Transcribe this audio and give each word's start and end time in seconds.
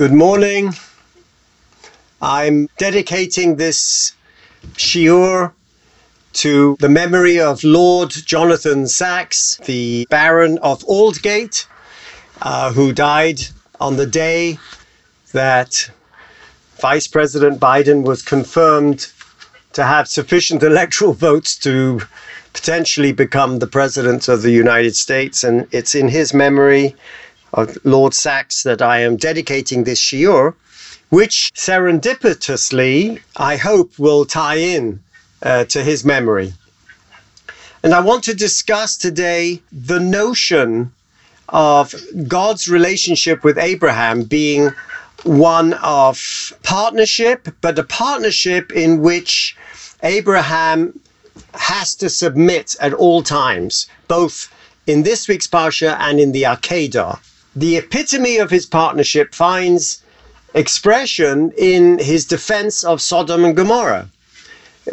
Good 0.00 0.14
morning. 0.14 0.72
I'm 2.22 2.70
dedicating 2.78 3.56
this 3.56 4.14
shiur 4.72 5.52
to 6.32 6.78
the 6.80 6.88
memory 6.88 7.38
of 7.38 7.62
Lord 7.62 8.08
Jonathan 8.08 8.88
Sacks, 8.88 9.60
the 9.66 10.06
Baron 10.08 10.56
of 10.62 10.82
Aldgate, 10.86 11.66
uh, 12.40 12.72
who 12.72 12.94
died 12.94 13.42
on 13.78 13.98
the 13.98 14.06
day 14.06 14.58
that 15.32 15.90
Vice 16.80 17.06
President 17.06 17.60
Biden 17.60 18.02
was 18.02 18.22
confirmed 18.22 19.12
to 19.74 19.84
have 19.84 20.08
sufficient 20.08 20.62
electoral 20.62 21.12
votes 21.12 21.54
to 21.56 22.00
potentially 22.54 23.12
become 23.12 23.58
the 23.58 23.66
President 23.66 24.28
of 24.28 24.40
the 24.40 24.50
United 24.50 24.96
States. 24.96 25.44
And 25.44 25.68
it's 25.72 25.94
in 25.94 26.08
his 26.08 26.32
memory 26.32 26.96
of 27.52 27.76
Lord 27.84 28.14
Sacks 28.14 28.62
that 28.62 28.82
I 28.82 29.00
am 29.00 29.16
dedicating 29.16 29.84
this 29.84 30.00
shiur, 30.00 30.54
which 31.08 31.50
serendipitously, 31.54 33.20
I 33.36 33.56
hope, 33.56 33.98
will 33.98 34.24
tie 34.24 34.56
in 34.56 35.00
uh, 35.42 35.64
to 35.64 35.82
his 35.82 36.04
memory. 36.04 36.52
And 37.82 37.94
I 37.94 38.00
want 38.00 38.24
to 38.24 38.34
discuss 38.34 38.96
today 38.96 39.62
the 39.72 39.98
notion 39.98 40.92
of 41.48 41.94
God's 42.28 42.68
relationship 42.68 43.42
with 43.42 43.58
Abraham 43.58 44.22
being 44.22 44.70
one 45.24 45.72
of 45.74 46.52
partnership, 46.62 47.48
but 47.60 47.78
a 47.78 47.84
partnership 47.84 48.72
in 48.72 49.00
which 49.00 49.56
Abraham 50.02 50.98
has 51.54 51.94
to 51.96 52.08
submit 52.08 52.76
at 52.80 52.94
all 52.94 53.22
times, 53.22 53.88
both 54.08 54.52
in 54.86 55.02
this 55.02 55.28
week's 55.28 55.46
Parsha 55.46 55.96
and 55.98 56.20
in 56.20 56.32
the 56.32 56.44
Akedah. 56.44 57.18
The 57.56 57.78
epitome 57.78 58.36
of 58.36 58.52
his 58.52 58.64
partnership 58.64 59.34
finds 59.34 60.02
expression 60.54 61.52
in 61.58 61.98
his 61.98 62.24
defense 62.24 62.84
of 62.84 63.02
Sodom 63.02 63.44
and 63.44 63.56
Gomorrah. 63.56 64.08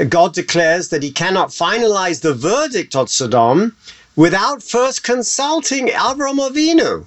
God 0.09 0.33
declares 0.33 0.89
that 0.89 1.03
he 1.03 1.11
cannot 1.11 1.49
finalize 1.49 2.21
the 2.21 2.33
verdict 2.33 2.95
on 2.95 3.09
Sodom 3.09 3.75
without 4.15 4.63
first 4.63 5.03
consulting 5.03 5.89
Avram 5.89 6.39
Avinu. 6.39 7.05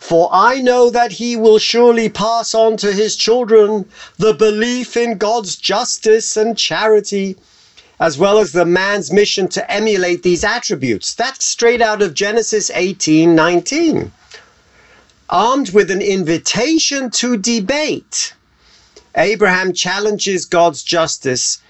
For 0.00 0.28
I 0.32 0.60
know 0.60 0.90
that 0.90 1.12
he 1.12 1.36
will 1.36 1.60
surely 1.60 2.08
pass 2.08 2.52
on 2.52 2.76
to 2.78 2.92
his 2.92 3.14
children 3.14 3.88
the 4.18 4.34
belief 4.34 4.96
in 4.96 5.18
God's 5.18 5.54
justice 5.54 6.36
and 6.36 6.58
charity, 6.58 7.36
as 8.00 8.18
well 8.18 8.38
as 8.38 8.50
the 8.50 8.64
man's 8.64 9.12
mission 9.12 9.46
to 9.50 9.70
emulate 9.70 10.24
these 10.24 10.42
attributes. 10.42 11.14
That's 11.14 11.44
straight 11.44 11.80
out 11.80 12.02
of 12.02 12.14
Genesis 12.14 12.72
18 12.74 13.36
19. 13.36 14.10
Armed 15.28 15.72
with 15.72 15.90
an 15.90 16.02
invitation 16.02 17.10
to 17.10 17.36
debate, 17.36 18.34
Abraham 19.16 19.72
challenges 19.72 20.44
God's 20.44 20.82
justice 20.82 21.60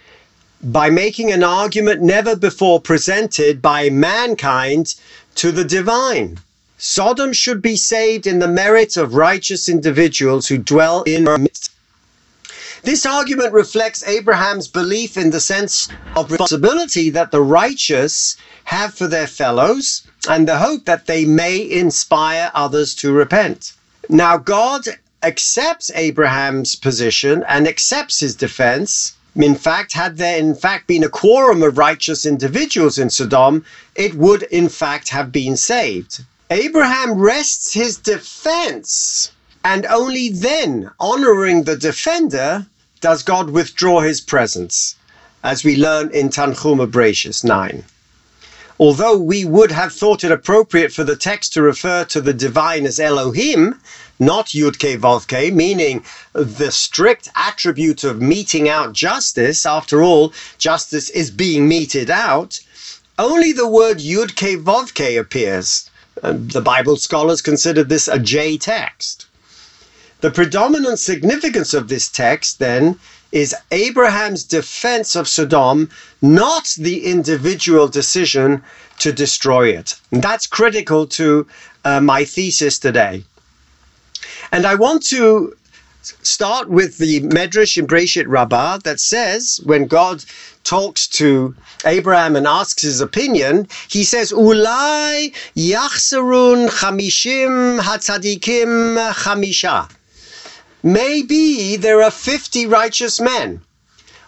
by 0.63 0.91
making 0.91 1.33
an 1.33 1.43
argument 1.43 2.01
never 2.01 2.37
before 2.37 2.81
presented 2.81 3.61
by 3.61 3.91
mankind 3.91 4.95
to 5.37 5.53
the 5.53 5.65
divine. 5.65 6.39
Sodom 6.79 7.33
should 7.33 7.63
be 7.63 7.77
saved 7.77 8.27
in 8.27 8.39
the 8.39 8.49
merit 8.49 8.97
of 8.97 9.15
righteous 9.15 9.69
individuals 9.69 10.49
who 10.49 10.59
dwell 10.59 11.03
in 11.03 11.29
our 11.29 11.39
midst. 11.39 11.71
This 12.83 13.07
argument 13.07 13.53
reflects 13.53 14.03
Abraham's 14.05 14.67
belief 14.67 15.17
in 15.17 15.31
the 15.31 15.41
sense 15.41 15.89
of 16.17 16.33
responsibility 16.33 17.11
that 17.11 17.31
the 17.31 17.43
righteous 17.43 18.37
have 18.65 18.95
for 18.95 19.07
their 19.07 19.29
fellows 19.29 20.03
and 20.29 20.47
the 20.47 20.59
hope 20.59 20.85
that 20.85 21.07
they 21.07 21.25
may 21.25 21.59
inspire 21.71 22.51
others 22.55 22.95
to 22.95 23.13
repent. 23.13 23.73
Now, 24.09 24.37
God 24.37 24.83
accepts 25.23 25.91
Abraham's 25.95 26.75
position 26.75 27.45
and 27.49 27.67
accepts 27.67 28.21
his 28.21 28.35
defense. 28.35 29.15
In 29.35 29.55
fact, 29.55 29.93
had 29.93 30.19
there 30.19 30.39
in 30.39 30.55
fact 30.55 30.87
been 30.87 31.05
a 31.05 31.09
quorum 31.09 31.63
of 31.63 31.79
righteous 31.79 32.27
individuals 32.27 32.99
in 32.99 33.11
Sodom, 33.11 33.65
it 33.95 34.15
would 34.15 34.43
in 34.45 34.69
fact 34.69 35.09
have 35.09 35.33
been 35.33 35.57
saved. 35.57 36.25
Abraham 36.51 37.15
rests 37.15 37.73
his 37.73 37.97
defense, 37.97 39.33
and 39.65 39.87
only 39.87 40.29
then, 40.29 40.91
honoring 41.01 41.63
the 41.63 41.77
defender, 41.77 42.67
does 43.01 43.23
God 43.23 43.51
withdraw 43.51 44.01
his 44.01 44.21
presence, 44.21 44.97
as 45.43 45.65
we 45.65 45.77
learn 45.77 46.11
in 46.11 46.29
Tanchuma 46.29 46.87
Bereshis 46.87 47.43
9. 47.43 47.85
Although 48.79 49.19
we 49.19 49.45
would 49.45 49.71
have 49.71 49.93
thought 49.93 50.25
it 50.25 50.33
appropriate 50.33 50.93
for 50.93 51.05
the 51.05 51.17
text 51.17 51.53
to 51.55 51.63
refer 51.63 52.05
to 52.07 52.21
the 52.21 52.33
divine 52.33 52.87
as 52.87 52.99
Elohim, 52.99 53.81
not 54.19 54.49
Yudke 54.49 54.99
Vovke, 54.99 55.53
meaning 55.53 56.05
the 56.33 56.71
strict 56.71 57.29
attribute 57.35 58.05
of 58.05 58.23
meting 58.23 58.69
out 58.69 58.93
justice, 58.93 59.67
after 59.67 60.03
all, 60.03 60.33
justice 60.59 61.11
is 61.11 61.31
being 61.31 61.69
meted 61.69 62.11
out, 62.11 62.61
only 63.19 63.53
the 63.53 63.69
word 63.69 63.99
Yudke 63.99 64.63
Vovke 64.63 65.19
appears. 65.19 65.91
Uh, 66.23 66.35
the 66.37 66.61
Bible 66.61 66.97
scholars 66.97 67.43
consider 67.43 67.85
this 67.85 68.09
a 68.09 68.19
J 68.19 68.57
text. 68.59 69.27
The 70.21 70.31
predominant 70.31 70.99
significance 70.99 71.75
of 71.75 71.89
this 71.89 72.09
text, 72.09 72.59
then, 72.59 72.99
is 73.33 73.55
Abraham's 73.71 74.45
defense 74.45 75.17
of 75.17 75.27
Sodom, 75.27 75.91
not 76.21 76.75
the 76.79 77.07
individual 77.07 77.89
decision 77.89 78.63
to 78.99 79.13
destroy 79.13 79.69
it. 79.69 79.95
And 80.13 80.23
that's 80.23 80.47
critical 80.47 81.07
to 81.19 81.47
uh, 81.85 82.01
my 82.01 82.25
thesis 82.25 82.79
today. 82.79 83.25
And 84.53 84.67
I 84.67 84.75
want 84.75 85.03
to 85.07 85.57
start 86.03 86.69
with 86.69 86.99
the 86.99 87.21
Medrash 87.21 87.79
in 87.79 87.87
Breshit 87.87 88.27
Rabbah 88.27 88.79
that 88.79 89.01
says 89.01 89.61
when 89.65 89.87
God 89.87 90.25
talks 90.65 91.07
to 91.09 91.55
Abraham 91.85 92.37
and 92.37 92.47
asks 92.47 92.83
his 92.83 93.01
opinion, 93.01 93.69
he 93.89 94.05
says, 94.05 94.33
Ulai 94.33 95.33
yachsarun 95.57 96.69
chamishim 96.69 97.81
hatzadikim 97.81 99.13
chamisha. 99.13 99.91
Maybe 100.83 101.77
there 101.77 102.03
are 102.03 102.11
50 102.11 102.67
righteous 102.67 103.21
men. 103.21 103.63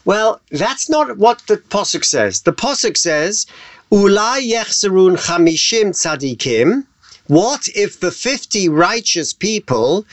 Well, 0.05 0.41
that's 0.51 0.89
not 0.89 1.17
what 1.17 1.43
the 1.47 1.57
Posuk 1.57 2.05
says. 2.05 2.43
The 2.43 2.53
Posuk 2.53 2.97
says, 2.97 3.47
Ulai 3.91 4.53
yachsarun 4.53 5.17
chamishim 5.17 5.91
tzadikim. 5.91 6.85
What 7.27 7.69
if 7.75 7.99
the 8.01 8.11
50 8.11 8.69
righteous 8.69 9.33
people 9.33 10.07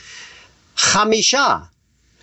chamisha 0.76 1.68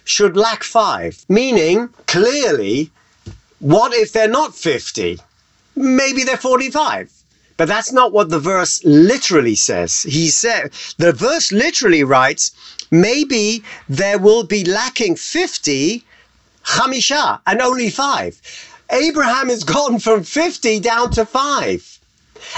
should 0.03 0.35
lack 0.35 0.63
five, 0.63 1.23
meaning 1.29 1.89
clearly, 2.07 2.89
what 3.59 3.93
if 3.93 4.11
they're 4.11 4.27
not 4.27 4.55
50? 4.55 5.19
Maybe 5.75 6.23
they're 6.23 6.37
45. 6.37 7.11
But 7.59 7.67
that's 7.67 7.91
not 7.91 8.13
what 8.13 8.29
the 8.29 8.39
verse 8.39 8.81
literally 8.85 9.55
says. 9.55 10.03
He 10.03 10.29
said, 10.29 10.71
the 10.97 11.11
verse 11.11 11.51
literally 11.51 12.05
writes, 12.05 12.51
maybe 12.89 13.65
there 13.89 14.17
will 14.17 14.43
be 14.45 14.63
lacking 14.63 15.17
50 15.17 16.05
chamisha 16.63 17.41
and 17.45 17.61
only 17.61 17.89
five. 17.89 18.39
Abraham 18.89 19.49
has 19.49 19.63
gone 19.75 19.99
from 19.99 20.23
50 20.23 20.79
down 20.79 21.11
to 21.11 21.25
five. 21.25 21.99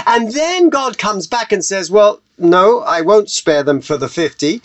And 0.06 0.32
then 0.32 0.68
God 0.68 0.98
comes 0.98 1.26
back 1.26 1.50
and 1.50 1.64
says, 1.64 1.90
well, 1.90 2.20
no, 2.38 2.82
I 2.82 3.00
won't 3.00 3.28
spare 3.28 3.64
them 3.64 3.80
for 3.80 3.96
the 3.96 4.08
50 4.08 4.62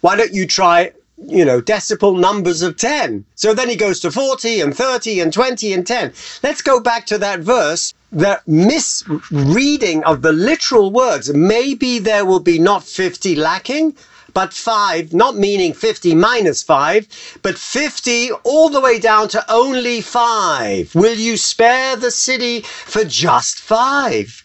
why 0.00 0.16
don't 0.16 0.32
you 0.32 0.46
try 0.46 0.92
you 1.26 1.44
know, 1.44 1.60
decimal 1.60 2.14
numbers 2.14 2.62
of 2.62 2.76
10. 2.76 3.24
So 3.34 3.52
then 3.52 3.68
he 3.68 3.76
goes 3.76 3.98
to 4.00 4.10
40 4.10 4.60
and 4.60 4.76
30 4.76 5.20
and 5.20 5.32
20 5.32 5.72
and 5.72 5.86
10. 5.86 6.12
Let's 6.42 6.62
go 6.62 6.78
back 6.80 7.06
to 7.06 7.18
that 7.18 7.40
verse. 7.40 7.92
The 8.10 8.40
misreading 8.46 10.02
of 10.04 10.22
the 10.22 10.32
literal 10.32 10.90
words. 10.90 11.32
Maybe 11.32 11.98
there 11.98 12.24
will 12.24 12.40
be 12.40 12.58
not 12.58 12.84
50 12.84 13.36
lacking, 13.36 13.96
but 14.32 14.54
5, 14.54 15.12
not 15.12 15.36
meaning 15.36 15.74
50 15.74 16.14
minus 16.14 16.62
5, 16.62 17.40
but 17.42 17.58
50 17.58 18.30
all 18.44 18.70
the 18.70 18.80
way 18.80 18.98
down 18.98 19.28
to 19.28 19.44
only 19.52 20.00
5. 20.00 20.94
Will 20.94 21.16
you 21.16 21.36
spare 21.36 21.96
the 21.96 22.10
city 22.10 22.62
for 22.62 23.04
just 23.04 23.60
5? 23.60 24.44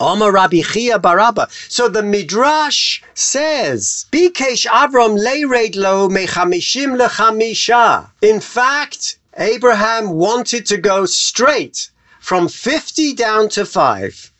Omar 0.00 0.32
Rabbi 0.32 0.62
Chia 0.62 0.98
Barabba. 0.98 1.48
So 1.68 1.88
the 1.88 2.02
Midrash 2.02 3.02
says, 3.14 4.06
Bikesh 4.10 4.66
Avram 4.66 5.16
leired 5.16 5.76
lo 5.76 6.08
mechamishim 6.08 6.98
lechamisha. 6.98 8.08
In 8.22 8.40
fact, 8.40 9.18
Abraham 9.36 10.10
wanted 10.10 10.66
to 10.66 10.76
go 10.76 11.06
straight 11.06 11.90
from 12.22 12.48
50 12.48 13.14
down 13.14 13.48
to 13.50 13.66
5. 13.66 14.30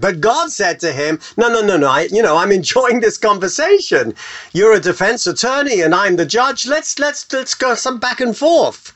But 0.00 0.20
God 0.20 0.52
said 0.52 0.80
to 0.80 0.92
him, 0.92 1.18
No, 1.36 1.48
no, 1.48 1.60
no, 1.60 1.76
no. 1.76 1.88
I, 1.88 2.02
you 2.12 2.22
know, 2.22 2.36
I'm 2.36 2.52
enjoying 2.52 3.00
this 3.00 3.18
conversation. 3.18 4.14
You're 4.52 4.74
a 4.74 4.80
defense 4.80 5.26
attorney 5.26 5.80
and 5.80 5.92
I'm 5.92 6.14
the 6.16 6.24
judge. 6.24 6.66
Let's 6.68 6.98
let's 7.00 7.26
let's 7.32 7.54
go 7.54 7.74
some 7.74 7.98
back 7.98 8.20
and 8.20 8.36
forth. 8.36 8.92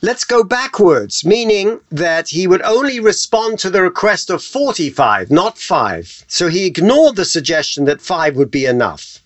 let's 0.00 0.24
go 0.24 0.44
backwards, 0.44 1.24
meaning 1.24 1.80
that 1.90 2.28
he 2.28 2.46
would 2.46 2.62
only 2.62 3.00
respond 3.00 3.58
to 3.58 3.70
the 3.70 3.82
request 3.82 4.30
of 4.30 4.44
45, 4.44 5.30
not 5.30 5.58
5. 5.58 6.24
So 6.28 6.48
he 6.48 6.66
ignored 6.66 7.16
the 7.16 7.24
suggestion 7.24 7.86
that 7.86 8.00
5 8.00 8.36
would 8.36 8.50
be 8.52 8.66
enough. 8.66 9.18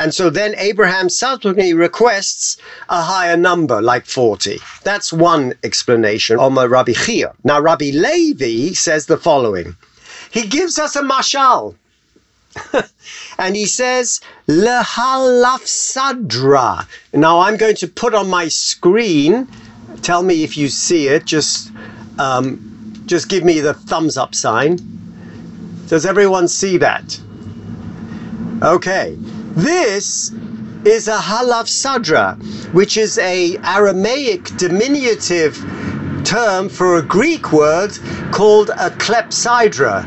And 0.00 0.12
so 0.14 0.30
then 0.30 0.54
Abraham 0.56 1.10
subsequently 1.10 1.74
requests 1.74 2.56
a 2.88 3.02
higher 3.02 3.36
number, 3.36 3.82
like 3.82 4.06
40. 4.06 4.58
That's 4.82 5.12
one 5.12 5.52
explanation 5.62 6.38
of 6.38 6.56
Rabbi 6.56 6.94
Chia. 6.94 7.34
Now, 7.44 7.60
Rabbi 7.60 7.90
Levi 7.92 8.72
says 8.72 9.04
the 9.04 9.18
following. 9.18 9.76
He 10.30 10.46
gives 10.46 10.78
us 10.78 10.96
a 10.96 11.02
mashal. 11.02 11.74
and 13.38 13.54
he 13.54 13.66
says, 13.66 14.22
Lehalafsadra. 14.48 16.86
Now 17.12 17.40
I'm 17.40 17.58
going 17.58 17.76
to 17.76 17.86
put 17.86 18.14
on 18.14 18.30
my 18.30 18.48
screen. 18.48 19.46
Tell 20.00 20.22
me 20.22 20.44
if 20.44 20.56
you 20.56 20.68
see 20.68 21.08
it. 21.08 21.26
Just, 21.26 21.70
um, 22.18 23.02
just 23.04 23.28
give 23.28 23.44
me 23.44 23.60
the 23.60 23.74
thumbs 23.74 24.16
up 24.16 24.34
sign. 24.34 24.78
Does 25.88 26.06
everyone 26.06 26.48
see 26.48 26.78
that? 26.78 27.20
Okay. 28.62 29.18
This 29.56 30.32
is 30.84 31.08
a 31.08 31.18
halafsadra, 31.18 32.36
which 32.72 32.96
is 32.96 33.18
a 33.18 33.56
Aramaic 33.58 34.44
diminutive 34.56 35.56
term 36.24 36.68
for 36.68 36.98
a 36.98 37.02
Greek 37.02 37.52
word 37.52 37.90
called 38.30 38.70
a 38.70 38.90
clepsydra. 38.90 40.06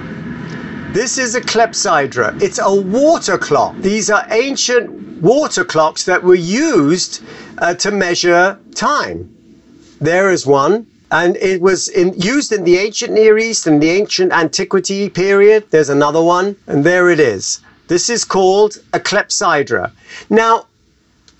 This 0.94 1.18
is 1.18 1.36
a 1.36 1.42
clepsydra. 1.42 2.42
It's 2.42 2.60
a 2.60 2.74
water 2.74 3.38
clock. 3.38 3.76
These 3.80 4.10
are 4.10 4.26
ancient 4.30 5.22
water 5.22 5.66
clocks 5.66 6.06
that 6.06 6.24
were 6.24 6.36
used 6.36 7.22
uh, 7.58 7.74
to 7.76 7.92
measure 7.92 8.58
time. 8.76 9.30
There 10.00 10.32
is 10.32 10.46
one. 10.46 10.88
And 11.12 11.36
it 11.38 11.62
was 11.62 11.90
in, 11.90 12.14
used 12.14 12.52
in 12.52 12.64
the 12.64 12.78
ancient 12.78 13.14
Near 13.14 13.38
East 13.38 13.68
and 13.68 13.84
the 13.84 13.90
ancient 13.90 14.32
antiquity 14.32 15.10
period. 15.10 15.66
There's 15.70 15.90
another 15.90 16.24
one. 16.24 16.56
And 16.66 16.84
there 16.84 17.10
it 17.10 17.20
is. 17.20 17.62
This 17.94 18.10
is 18.10 18.26
called 18.26 18.80
a 18.92 19.00
clepsydra. 19.00 19.92
Now, 20.28 20.66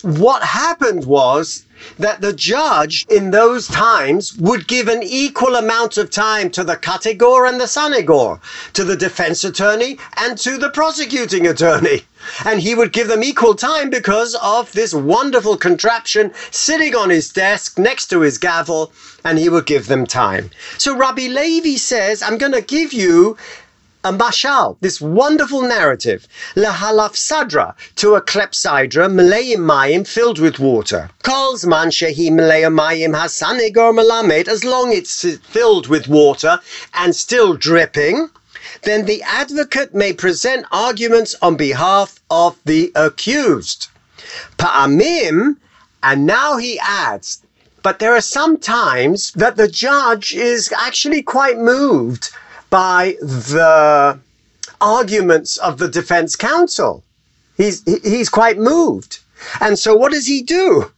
what 0.02 0.44
happened 0.44 1.04
was 1.04 1.64
that 1.98 2.20
the 2.20 2.32
judge 2.32 3.04
in 3.10 3.32
those 3.32 3.66
times 3.66 4.36
would 4.38 4.68
give 4.68 4.86
an 4.86 5.02
equal 5.02 5.56
amount 5.56 5.98
of 5.98 6.10
time 6.10 6.50
to 6.50 6.62
the 6.62 6.76
kategor 6.76 7.48
and 7.48 7.60
the 7.60 7.64
sanegor, 7.64 8.38
to 8.74 8.84
the 8.84 8.96
defense 8.96 9.42
attorney 9.42 9.98
and 10.16 10.38
to 10.38 10.56
the 10.56 10.70
prosecuting 10.70 11.44
attorney. 11.48 12.04
And 12.44 12.60
he 12.60 12.76
would 12.76 12.92
give 12.92 13.08
them 13.08 13.24
equal 13.24 13.56
time 13.56 13.90
because 13.90 14.36
of 14.40 14.70
this 14.70 14.94
wonderful 14.94 15.56
contraption 15.56 16.32
sitting 16.52 16.94
on 16.94 17.10
his 17.10 17.30
desk 17.30 17.80
next 17.80 18.06
to 18.10 18.20
his 18.20 18.38
gavel, 18.38 18.92
and 19.24 19.40
he 19.40 19.48
would 19.48 19.66
give 19.66 19.88
them 19.88 20.06
time. 20.06 20.50
So 20.78 20.96
Rabbi 20.96 21.26
Levi 21.26 21.78
says, 21.78 22.22
I'm 22.22 22.38
going 22.38 22.52
to 22.52 22.62
give 22.62 22.92
you 22.92 23.36
a 24.04 24.12
mashal, 24.12 24.76
this 24.82 25.00
wonderful 25.00 25.62
narrative, 25.62 26.28
lehalaf 26.54 27.14
sadra, 27.14 27.74
to 27.96 28.14
a 28.14 28.20
klepsydra, 28.20 29.10
maleim 29.10 29.56
mayim, 29.56 30.06
filled 30.06 30.38
with 30.38 30.58
water. 30.58 31.08
Calls 31.22 31.64
man 31.64 31.88
shehi 31.88 32.28
maleim 32.30 32.78
mayim 32.78 33.14
hasanegor 33.14 33.98
malamed, 33.98 34.46
as 34.46 34.62
long 34.62 34.92
it's 34.92 35.24
filled 35.38 35.86
with 35.86 36.06
water 36.06 36.60
and 36.92 37.16
still 37.16 37.54
dripping, 37.54 38.28
then 38.82 39.06
the 39.06 39.22
advocate 39.22 39.94
may 39.94 40.12
present 40.12 40.66
arguments 40.70 41.34
on 41.40 41.56
behalf 41.56 42.20
of 42.30 42.58
the 42.66 42.92
accused. 42.94 43.88
Pa'amim, 44.58 45.56
and 46.02 46.26
now 46.26 46.58
he 46.58 46.78
adds, 46.78 47.40
but 47.82 48.00
there 48.00 48.14
are 48.14 48.20
some 48.20 48.58
times 48.58 49.32
that 49.32 49.56
the 49.56 49.68
judge 49.68 50.34
is 50.34 50.70
actually 50.76 51.22
quite 51.22 51.56
moved 51.56 52.30
by 52.70 53.16
the 53.20 54.18
arguments 54.80 55.56
of 55.58 55.78
the 55.78 55.88
defense 55.88 56.36
counsel. 56.36 57.02
He's, 57.56 57.82
he's 58.02 58.28
quite 58.28 58.58
moved. 58.58 59.20
And 59.60 59.78
so 59.78 59.94
what 59.94 60.12
does 60.12 60.26
he 60.26 60.42
do? 60.42 60.90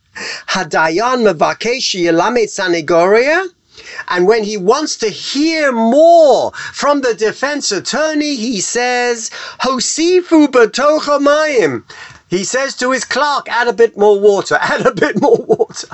Hadayan 0.49 1.31
mevakeshi 1.31 2.05
yelamet 2.05 2.49
sanigoria. 2.49 3.49
And 4.09 4.27
when 4.27 4.43
he 4.43 4.57
wants 4.57 4.97
to 4.99 5.09
hear 5.09 5.71
more 5.71 6.53
from 6.53 7.03
the 7.03 7.15
defense 7.15 7.71
attorney, 7.73 8.35
he 8.37 8.61
says, 8.61 9.31
Hosifu 9.61 10.49
batocha 10.49 11.21
mayim. 11.21 11.85
He 12.29 12.43
says 12.45 12.75
to 12.77 12.91
his 12.91 13.05
clerk, 13.05 13.49
add 13.49 13.69
a 13.69 13.73
bit 13.73 13.97
more 13.97 14.19
water, 14.19 14.59
add 14.61 14.87
a 14.87 14.95
bit 14.95 15.21
more 15.21 15.37
water. 15.37 15.89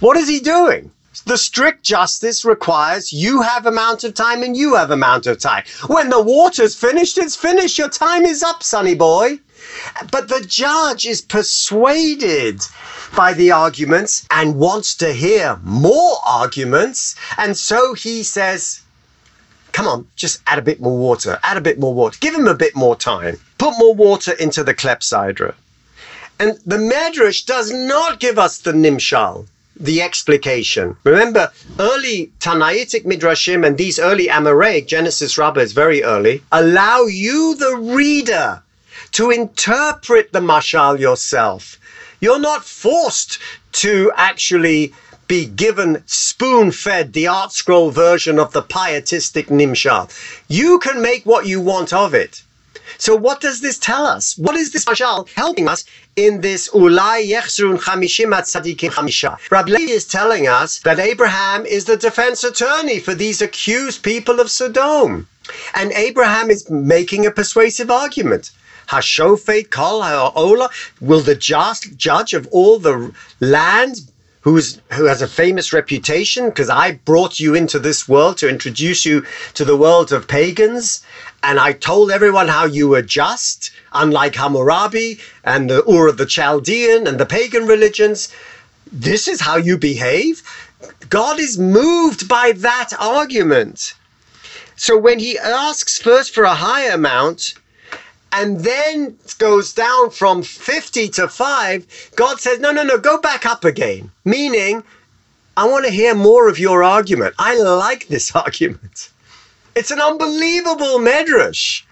What 0.00 0.16
is 0.16 0.28
he 0.28 0.40
doing? 0.40 0.90
The 1.26 1.38
strict 1.38 1.82
justice 1.82 2.44
requires 2.44 3.10
you 3.10 3.40
have 3.40 3.64
amount 3.64 4.04
of 4.04 4.12
time 4.12 4.42
and 4.42 4.54
you 4.54 4.74
have 4.74 4.90
amount 4.90 5.26
of 5.26 5.38
time. 5.38 5.64
When 5.86 6.10
the 6.10 6.20
water's 6.20 6.74
finished, 6.74 7.16
it's 7.16 7.34
finished. 7.34 7.78
Your 7.78 7.88
time 7.88 8.24
is 8.24 8.42
up, 8.42 8.62
sonny 8.62 8.94
boy. 8.94 9.38
But 10.10 10.28
the 10.28 10.44
judge 10.46 11.06
is 11.06 11.22
persuaded 11.22 12.60
by 13.16 13.32
the 13.32 13.52
arguments 13.52 14.26
and 14.30 14.56
wants 14.56 14.94
to 14.96 15.14
hear 15.14 15.58
more 15.62 16.18
arguments. 16.26 17.16
And 17.38 17.56
so 17.56 17.94
he 17.94 18.22
says, 18.22 18.82
come 19.72 19.88
on, 19.88 20.06
just 20.16 20.42
add 20.46 20.58
a 20.58 20.62
bit 20.62 20.80
more 20.80 20.98
water, 20.98 21.38
add 21.42 21.56
a 21.56 21.62
bit 21.62 21.78
more 21.78 21.94
water, 21.94 22.18
give 22.20 22.34
him 22.34 22.46
a 22.46 22.54
bit 22.54 22.76
more 22.76 22.96
time, 22.96 23.38
put 23.56 23.78
more 23.78 23.94
water 23.94 24.32
into 24.32 24.62
the 24.62 24.74
klepsydra. 24.74 25.54
And 26.38 26.58
the 26.66 26.76
Medrash 26.76 27.46
does 27.46 27.72
not 27.72 28.20
give 28.20 28.38
us 28.38 28.58
the 28.58 28.72
nimshal 28.72 29.46
the 29.76 30.02
explication. 30.02 30.96
Remember, 31.04 31.50
early 31.78 32.32
Tannaitic 32.38 33.04
Midrashim 33.04 33.66
and 33.66 33.76
these 33.76 33.98
early 33.98 34.28
Amoraic, 34.28 34.86
Genesis 34.86 35.36
Rabbah 35.36 35.60
is 35.60 35.72
very 35.72 36.02
early, 36.02 36.42
allow 36.52 37.02
you, 37.02 37.56
the 37.56 37.76
reader, 37.76 38.62
to 39.12 39.30
interpret 39.30 40.32
the 40.32 40.40
mashal 40.40 40.98
yourself. 40.98 41.78
You're 42.20 42.38
not 42.38 42.64
forced 42.64 43.38
to 43.72 44.12
actually 44.16 44.94
be 45.26 45.46
given 45.46 46.02
spoon 46.06 46.70
fed 46.70 47.12
the 47.12 47.24
ArtScroll 47.24 47.92
version 47.92 48.38
of 48.38 48.52
the 48.52 48.62
pietistic 48.62 49.48
Nimshal. 49.48 50.08
You 50.48 50.78
can 50.78 51.02
make 51.02 51.26
what 51.26 51.46
you 51.46 51.60
want 51.60 51.92
of 51.92 52.14
it. 52.14 52.43
So 52.98 53.16
what 53.16 53.40
does 53.40 53.60
this 53.60 53.78
tell 53.78 54.06
us? 54.06 54.36
What 54.38 54.56
is 54.56 54.72
this 54.72 54.84
mashal 54.84 55.28
helping 55.30 55.68
us 55.68 55.84
in 56.16 56.40
this 56.40 56.68
ulai 56.70 57.28
yechzrun 57.28 57.78
chamishim 57.78 58.32
tzadikim 58.32 58.90
chamisha? 58.90 59.38
Rabbi 59.50 59.70
Levi 59.70 59.92
is 59.92 60.06
telling 60.06 60.46
us 60.48 60.78
that 60.80 60.98
Abraham 60.98 61.66
is 61.66 61.84
the 61.84 61.96
defense 61.96 62.44
attorney 62.44 63.00
for 63.00 63.14
these 63.14 63.42
accused 63.42 64.02
people 64.02 64.40
of 64.40 64.50
Sodom. 64.50 65.28
And 65.74 65.92
Abraham 65.92 66.50
is 66.50 66.68
making 66.70 67.26
a 67.26 67.30
persuasive 67.30 67.90
argument. 67.90 68.50
Hashofet 68.88 69.70
kol 69.70 70.02
ha'ola, 70.02 70.70
will 71.00 71.20
the 71.20 71.34
just 71.34 71.96
judge 71.96 72.34
of 72.34 72.46
all 72.50 72.78
the 72.78 73.12
land 73.40 74.10
who's 74.44 74.78
who 74.92 75.06
has 75.06 75.22
a 75.22 75.26
famous 75.26 75.72
reputation 75.72 76.50
because 76.50 76.68
I 76.68 76.92
brought 76.92 77.40
you 77.40 77.54
into 77.54 77.78
this 77.78 78.06
world 78.06 78.36
to 78.38 78.48
introduce 78.48 79.06
you 79.06 79.24
to 79.54 79.64
the 79.64 79.76
world 79.76 80.12
of 80.12 80.28
pagans 80.28 81.02
and 81.42 81.58
I 81.58 81.72
told 81.72 82.10
everyone 82.10 82.48
how 82.48 82.66
you 82.66 82.88
were 82.88 83.02
just 83.02 83.70
unlike 83.94 84.34
Hammurabi 84.34 85.18
and 85.44 85.70
the 85.70 85.82
Ur 85.88 86.08
of 86.08 86.18
the 86.18 86.26
Chaldean 86.26 87.06
and 87.06 87.18
the 87.18 87.24
pagan 87.26 87.66
religions. 87.66 88.28
This 88.92 89.28
is 89.28 89.40
how 89.40 89.56
you 89.56 89.78
behave. 89.78 90.42
God 91.08 91.40
is 91.40 91.58
moved 91.58 92.28
by 92.28 92.52
that 92.56 92.90
argument. 92.98 93.94
So 94.76 94.98
when 94.98 95.20
he 95.20 95.38
asks 95.38 95.98
first 95.98 96.34
for 96.34 96.44
a 96.44 96.54
higher 96.54 96.92
amount 96.92 97.54
and 98.34 98.60
then 98.60 99.16
goes 99.38 99.72
down 99.72 100.10
from 100.10 100.42
50 100.42 101.08
to 101.10 101.28
5, 101.28 102.10
God 102.16 102.40
says, 102.40 102.58
no, 102.58 102.72
no, 102.72 102.82
no, 102.82 102.98
go 102.98 103.20
back 103.20 103.46
up 103.46 103.64
again. 103.64 104.10
Meaning, 104.24 104.82
I 105.56 105.68
want 105.68 105.84
to 105.84 105.90
hear 105.92 106.16
more 106.16 106.48
of 106.48 106.58
your 106.58 106.82
argument. 106.82 107.36
I 107.38 107.56
like 107.56 108.08
this 108.08 108.34
argument. 108.44 109.10
It's 109.76 109.92
an 109.92 110.00
unbelievable 110.00 110.98
medrash. 110.98 111.84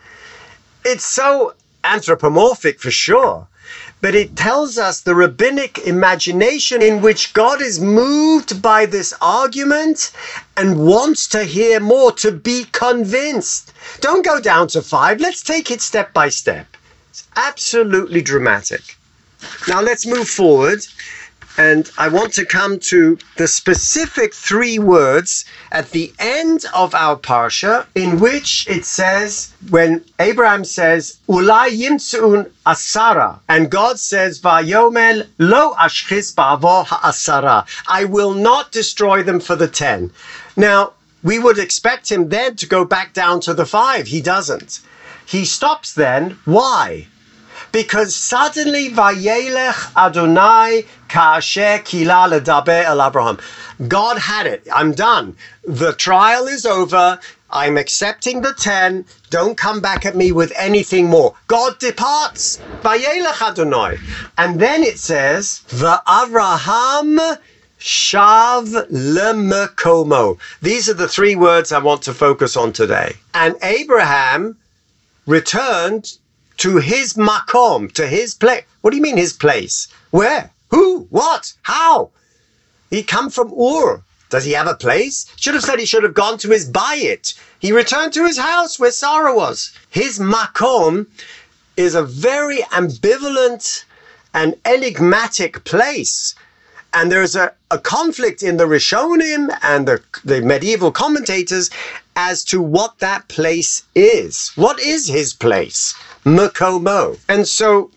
It's 0.84 1.06
so 1.06 1.54
anthropomorphic 1.84 2.80
for 2.80 2.90
sure 2.90 3.46
but 4.02 4.16
it 4.16 4.36
tells 4.36 4.76
us 4.76 5.00
the 5.00 5.14
rabbinic 5.14 5.78
imagination 5.78 6.82
in 6.82 7.00
which 7.00 7.32
God 7.32 7.62
is 7.62 7.80
moved 7.80 8.60
by 8.60 8.84
this 8.84 9.14
argument 9.22 10.10
and 10.56 10.84
wants 10.84 11.28
to 11.28 11.44
hear 11.44 11.78
more, 11.78 12.10
to 12.12 12.32
be 12.32 12.66
convinced. 12.72 13.72
Don't 14.00 14.24
go 14.24 14.40
down 14.40 14.66
to 14.68 14.82
five. 14.82 15.20
Let's 15.20 15.42
take 15.42 15.70
it 15.70 15.80
step 15.80 16.12
by 16.12 16.30
step. 16.30 16.66
It's 17.10 17.28
absolutely 17.36 18.22
dramatic. 18.22 18.96
Now 19.68 19.80
let's 19.80 20.04
move 20.04 20.28
forward 20.28 20.84
And 21.58 21.90
I 21.98 22.08
want 22.08 22.32
to 22.34 22.46
come 22.46 22.78
to 22.78 23.18
the 23.36 23.46
specific 23.46 24.32
three 24.34 24.78
words 24.78 25.44
at 25.70 25.90
the 25.90 26.12
end 26.18 26.64
of 26.74 26.94
our 26.94 27.16
parsha, 27.16 27.86
in 27.94 28.20
which 28.20 28.66
it 28.68 28.86
says, 28.86 29.52
when 29.68 30.02
Abraham 30.18 30.64
says, 30.64 31.18
Ulai 31.28 31.68
yimtsun 31.78 32.50
asara, 32.64 33.38
and 33.48 33.70
God 33.70 33.98
says, 33.98 34.40
Vayomel 34.40 35.26
lo 35.38 35.74
ashchis 35.74 36.34
ba'avo 36.34 36.86
asara, 36.86 37.66
I 37.86 38.04
will 38.04 38.32
not 38.32 38.72
destroy 38.72 39.22
them 39.22 39.40
for 39.40 39.54
the 39.54 39.68
ten. 39.68 40.10
Now, 40.56 40.94
we 41.22 41.38
would 41.38 41.58
expect 41.58 42.10
him 42.10 42.30
then 42.30 42.56
to 42.56 42.66
go 42.66 42.84
back 42.84 43.12
down 43.12 43.40
to 43.40 43.54
the 43.54 43.66
five. 43.66 44.06
He 44.06 44.20
doesn't. 44.20 44.80
He 45.26 45.44
stops 45.44 45.92
then. 45.94 46.38
Why? 46.44 47.06
Because 47.72 48.14
suddenly 48.14 48.90
Vayelech 48.90 49.96
Adonai 49.96 50.84
Kasher 51.08 51.84
Kila 51.84 52.28
Ledaber 52.30 52.84
El 52.84 53.02
Abraham. 53.02 53.38
God 53.88 54.18
had 54.18 54.46
it. 54.46 54.66
I'm 54.72 54.92
done. 54.92 55.36
The 55.64 55.94
trial 55.94 56.46
is 56.46 56.64
over. 56.64 57.18
I'm 57.50 57.76
accepting 57.76 58.40
the 58.42 58.54
10. 58.54 59.04
Don't 59.30 59.56
come 59.56 59.80
back 59.80 60.06
at 60.06 60.16
me 60.16 60.32
with 60.32 60.52
anything 60.56 61.08
more. 61.08 61.34
God 61.48 61.78
departs. 61.78 62.60
Vayelech 62.82 63.42
Adonai. 63.42 63.98
And 64.38 64.60
then 64.60 64.82
it 64.82 64.98
says, 64.98 65.60
The 65.68 66.02
Va'avraham 66.06 67.38
Shav 67.78 68.88
lemekomo. 68.90 70.38
These 70.60 70.88
are 70.88 70.94
the 70.94 71.08
three 71.08 71.34
words 71.34 71.72
I 71.72 71.80
want 71.80 72.02
to 72.02 72.14
focus 72.14 72.56
on 72.56 72.72
today. 72.72 73.16
And 73.34 73.56
Abraham 73.60 74.56
returned 75.26 76.16
to 76.58 76.76
his 76.78 77.14
makom, 77.14 77.92
to 77.92 78.06
his 78.06 78.34
place. 78.34 78.64
What 78.80 78.90
do 78.90 78.96
you 78.96 79.02
mean 79.02 79.16
his 79.16 79.32
place? 79.32 79.88
Where? 80.10 80.50
Who? 80.70 81.06
What? 81.10 81.52
How? 81.62 82.10
He 82.90 83.02
come 83.02 83.30
from 83.30 83.52
Ur. 83.52 84.02
Does 84.30 84.44
he 84.44 84.52
have 84.52 84.66
a 84.66 84.74
place? 84.74 85.26
Should 85.36 85.54
have 85.54 85.62
said 85.62 85.78
he 85.78 85.86
should 85.86 86.04
have 86.04 86.14
gone 86.14 86.38
to 86.38 86.50
his 86.50 86.68
bayit. 86.68 87.34
He 87.58 87.70
returned 87.70 88.14
to 88.14 88.24
his 88.24 88.38
house 88.38 88.78
where 88.78 88.90
Sarah 88.90 89.34
was. 89.34 89.72
His 89.90 90.18
makom 90.18 91.06
is 91.76 91.94
a 91.94 92.02
very 92.02 92.58
ambivalent 92.72 93.84
and 94.32 94.54
enigmatic 94.64 95.64
place. 95.64 96.34
And 96.94 97.10
there's 97.10 97.36
a, 97.36 97.52
a 97.70 97.78
conflict 97.78 98.42
in 98.42 98.56
the 98.56 98.64
Rishonim 98.64 99.54
and 99.62 99.86
the, 99.86 100.02
the 100.24 100.42
medieval 100.42 100.92
commentators 100.92 101.70
as 102.16 102.44
to 102.44 102.60
what 102.60 102.98
that 102.98 103.28
place 103.28 103.82
is. 103.94 104.52
What 104.56 104.80
is 104.80 105.08
his 105.08 105.32
place? 105.32 105.94
Makomo. 106.24 107.18
And 107.28 107.46
so 107.46 107.90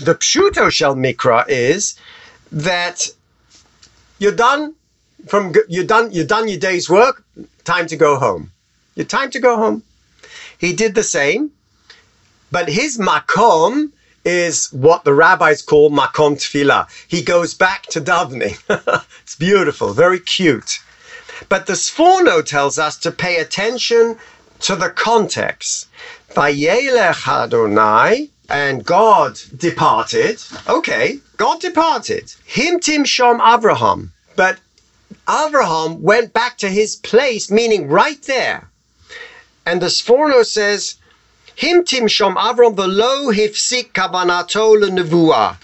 the 0.00 0.14
Pshuto 0.14 0.70
Shel 0.70 0.94
Mikra 0.94 1.44
is 1.48 1.98
that 2.50 3.08
you're 4.18 4.32
done 4.32 4.74
from 5.26 5.54
you're 5.68 5.84
done 5.84 6.12
you're 6.12 6.26
done 6.26 6.48
your 6.48 6.58
day's 6.58 6.90
work, 6.90 7.24
time 7.64 7.86
to 7.86 7.96
go 7.96 8.18
home. 8.18 8.50
Your 8.94 9.06
time 9.06 9.30
to 9.30 9.40
go 9.40 9.56
home. 9.56 9.82
He 10.58 10.72
did 10.74 10.94
the 10.94 11.02
same, 11.02 11.50
but 12.50 12.68
his 12.68 12.98
makom 12.98 13.92
is 14.24 14.72
what 14.72 15.04
the 15.04 15.14
rabbis 15.14 15.62
call 15.62 15.90
makom 15.90 16.36
tefillah. 16.36 16.86
He 17.08 17.22
goes 17.22 17.54
back 17.54 17.86
to 17.86 18.00
davening. 18.00 18.56
it's 19.22 19.34
beautiful, 19.36 19.92
very 19.92 20.20
cute. 20.20 20.78
But 21.48 21.66
the 21.66 21.72
Sforno 21.72 22.44
tells 22.44 22.78
us 22.78 22.96
to 22.98 23.10
pay 23.10 23.38
attention 23.38 24.16
to 24.60 24.76
the 24.76 24.90
context. 24.90 25.88
Vayelech 26.34 27.28
Adonai, 27.28 28.30
and 28.48 28.84
God 28.84 29.38
departed. 29.56 30.42
Okay, 30.66 31.18
God 31.36 31.60
departed. 31.60 32.32
Him 32.44 32.80
tim 32.80 33.04
shom 33.04 33.38
Abraham. 33.40 34.12
But 34.34 34.58
Abraham 35.28 36.02
went 36.02 36.32
back 36.32 36.56
to 36.58 36.68
his 36.68 36.96
place, 36.96 37.50
meaning 37.50 37.88
right 37.88 38.22
there. 38.22 38.70
And 39.66 39.82
the 39.82 39.86
Sforno 39.86 40.44
says, 40.44 40.96
Him 41.54 41.84
tim 41.84 42.06
shom 42.06 42.36
Avraham 42.36 42.76
velo 42.76 43.30
hifsik 43.30 43.92
kabanato 43.92 44.76
nevuah. 44.90 45.56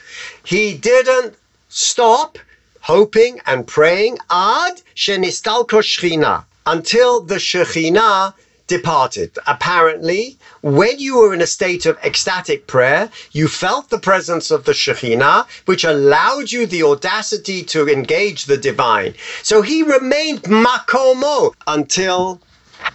He 0.44 0.74
didn't 0.74 1.34
stop 1.68 2.38
hoping 2.82 3.40
and 3.46 3.66
praying 3.66 4.18
ad 4.30 4.82
shenistalko 4.94 5.80
shechina 5.82 6.44
until 6.66 7.20
the 7.20 7.36
shechina 7.36 8.34
departed. 8.68 9.36
Apparently, 9.46 10.38
when 10.62 10.98
you 11.00 11.18
were 11.18 11.34
in 11.34 11.40
a 11.40 11.46
state 11.46 11.86
of 11.86 11.98
ecstatic 12.04 12.66
prayer, 12.68 13.10
you 13.32 13.48
felt 13.48 13.90
the 13.90 13.98
presence 13.98 14.50
of 14.52 14.64
the 14.64 14.72
Shekhinah, 14.72 15.46
which 15.66 15.84
allowed 15.84 16.52
you 16.52 16.66
the 16.66 16.84
audacity 16.84 17.64
to 17.64 17.88
engage 17.88 18.44
the 18.44 18.56
divine. 18.56 19.14
So 19.42 19.62
he 19.62 19.82
remained 19.82 20.42
makomo 20.42 21.52
until 21.66 22.40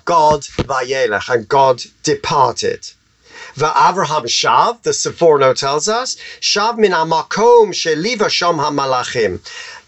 God 0.06 0.42
vayelech, 0.42 1.30
and 1.34 1.48
God 1.48 1.84
departed. 2.04 2.90
The 3.56 3.68
Avraham 3.68 4.26
Shav, 4.26 4.82
the 4.84 4.94
Sephorno 4.94 5.54
tells 5.54 5.88
us, 5.88 6.18
Shav 6.40 6.78
min 6.78 6.92
amakom 6.92 7.70
sheliva 7.70 8.30
shom 8.30 8.58
hamalachim 8.64 9.40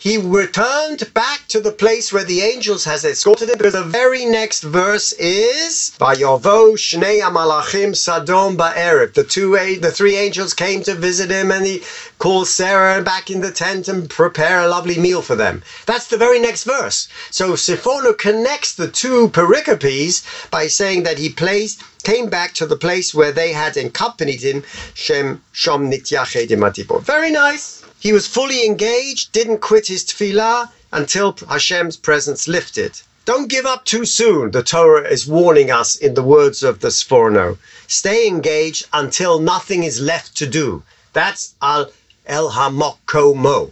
he 0.06 0.20
returned 0.20 1.12
back 1.16 1.48
to 1.48 1.60
the 1.60 1.72
place 1.72 2.14
where 2.14 2.24
the 2.24 2.42
angels 2.42 2.86
has 2.86 3.04
escorted 3.04 3.50
him 3.50 3.58
because 3.58 3.74
the 3.74 3.82
very 3.82 4.24
next 4.24 4.62
verse 4.62 5.14
is 5.14 5.98
Vayovo 6.00 6.76
Shnei 6.76 7.22
Amalachim 7.22 7.96
Sadom 7.96 8.56
Ba'erev. 8.56 9.16
The 9.16 9.24
two 9.24 9.58
the 9.80 9.90
three 9.90 10.16
angels 10.16 10.54
came 10.54 10.84
to 10.84 10.94
visit 10.94 11.32
him 11.32 11.52
and 11.52 11.66
he 11.66 11.82
called 12.20 12.48
Sarah 12.48 13.02
back 13.02 13.32
in 13.32 13.42
the 13.42 13.50
tent 13.50 13.88
and 13.88 14.08
prepare 14.08 14.62
a 14.62 14.68
lovely 14.68 15.00
meal 15.00 15.24
for 15.24 15.36
them. 15.36 15.64
That's 15.88 16.06
the 16.06 16.18
very 16.18 16.40
next 16.40 16.66
verse. 16.66 17.08
So 17.32 17.54
Sforno 17.54 18.16
connects 18.16 18.76
the 18.76 18.88
two 18.88 19.30
pericopes 19.30 20.24
by 20.52 20.68
saying 20.68 21.02
that 21.02 21.18
he 21.18 21.30
placed 21.30 21.82
came 22.04 22.30
back 22.30 22.54
to 22.54 22.68
the 22.68 22.78
place 22.78 23.16
where 23.16 23.32
they 23.32 23.54
had 23.54 23.76
accompanied 23.76 24.44
him, 24.44 24.64
Shem 24.94 25.42
Shom 25.52 25.90
Very 27.02 27.32
nice. 27.32 27.85
He 28.06 28.14
was 28.14 28.28
fully 28.28 28.64
engaged, 28.68 29.32
didn't 29.32 29.62
quit 29.62 29.88
his 29.88 30.06
tefillah 30.06 30.70
until 30.92 31.34
Hashem's 31.50 31.98
presence 31.98 32.48
lifted. 32.48 33.02
Don't 33.26 33.50
give 33.50 33.66
up 33.66 33.84
too 33.84 34.06
soon, 34.06 34.52
the 34.52 34.62
Torah 34.62 35.10
is 35.10 35.26
warning 35.26 35.72
us 35.72 35.96
in 35.96 36.14
the 36.14 36.22
words 36.22 36.62
of 36.62 36.82
the 36.82 36.90
Sforno. 36.90 37.58
Stay 37.88 38.28
engaged 38.28 38.86
until 38.94 39.40
nothing 39.40 39.84
is 39.84 40.00
left 40.00 40.38
to 40.38 40.46
do. 40.46 40.84
That's 41.14 41.56
Al 41.64 41.90
El 42.28 42.52
Hamokomo. 42.52 43.72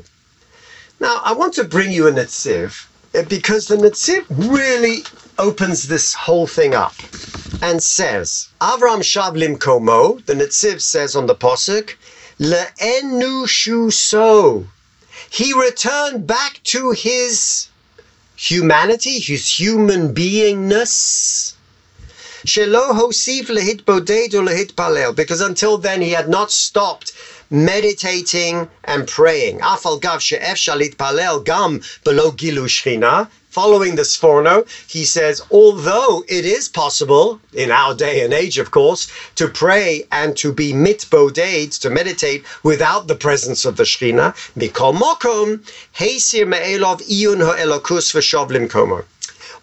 Now, 0.99 1.21
I 1.23 1.33
want 1.33 1.53
to 1.53 1.63
bring 1.63 1.91
you 1.91 2.07
a 2.07 2.11
Netziv 2.11 2.87
eh, 3.13 3.21
because 3.29 3.67
the 3.67 3.77
Netziv 3.77 4.25
really 4.51 5.03
opens 5.37 5.83
this 5.83 6.15
whole 6.15 6.47
thing 6.47 6.73
up 6.73 6.95
and 7.61 7.83
says, 7.83 8.47
Avram 8.59 9.03
Shavlim 9.03 9.59
Komo, 9.59 10.25
the 10.25 10.33
Netziv 10.33 10.81
says 10.81 11.15
on 11.15 11.27
the 11.27 11.35
Posuk, 11.35 11.97
Le'enushuso. 12.43 14.67
He 15.29 15.53
returned 15.53 16.27
back 16.27 16.59
to 16.65 16.91
his 16.91 17.69
humanity, 18.35 19.19
his 19.19 19.57
human 19.57 20.13
beingness. 20.13 21.53
Shelo 22.45 22.91
hosif 22.99 23.47
lehit 23.47 23.85
boded 23.85 24.33
lehit 24.33 24.73
palel, 24.73 25.15
because 25.15 25.39
until 25.39 25.77
then 25.77 26.01
he 26.01 26.09
had 26.09 26.27
not 26.27 26.51
stopped 26.51 27.13
meditating 27.49 28.67
and 28.83 29.07
praying. 29.07 29.59
Afal 29.59 30.01
gav 30.01 30.21
she'ef 30.21 30.57
shalit 30.57 30.97
palel 30.97 31.41
gam 31.45 31.81
below 32.03 32.33
gilu 32.33 32.67
shchina, 32.67 33.29
following 33.53 33.93
the 33.95 34.01
Sforno, 34.01 34.67
he 34.89 35.05
says, 35.05 35.39
although 35.51 36.23
it 36.27 36.43
is 36.43 36.67
possible, 36.67 37.39
in 37.53 37.69
our 37.69 37.93
day 37.93 38.25
and 38.25 38.33
age, 38.33 38.57
of 38.57 38.71
course, 38.71 39.11
to 39.35 39.47
pray 39.47 40.07
and 40.11 40.35
to 40.37 40.51
be 40.51 40.73
mitboded, 40.73 41.77
to 41.81 41.89
meditate 41.91 42.43
without 42.63 43.07
the 43.07 43.13
presence 43.13 43.63
of 43.63 43.77
the 43.77 43.83
Shekhinah, 43.83 44.33
mikol 44.57 44.95
mokom, 44.95 45.59
heisir 45.95 46.47
me'elov 46.47 47.01
iyun 47.07 47.45
ha'elokus 47.45 48.11
v'shovlim 48.15 48.67
komo. 48.69 49.05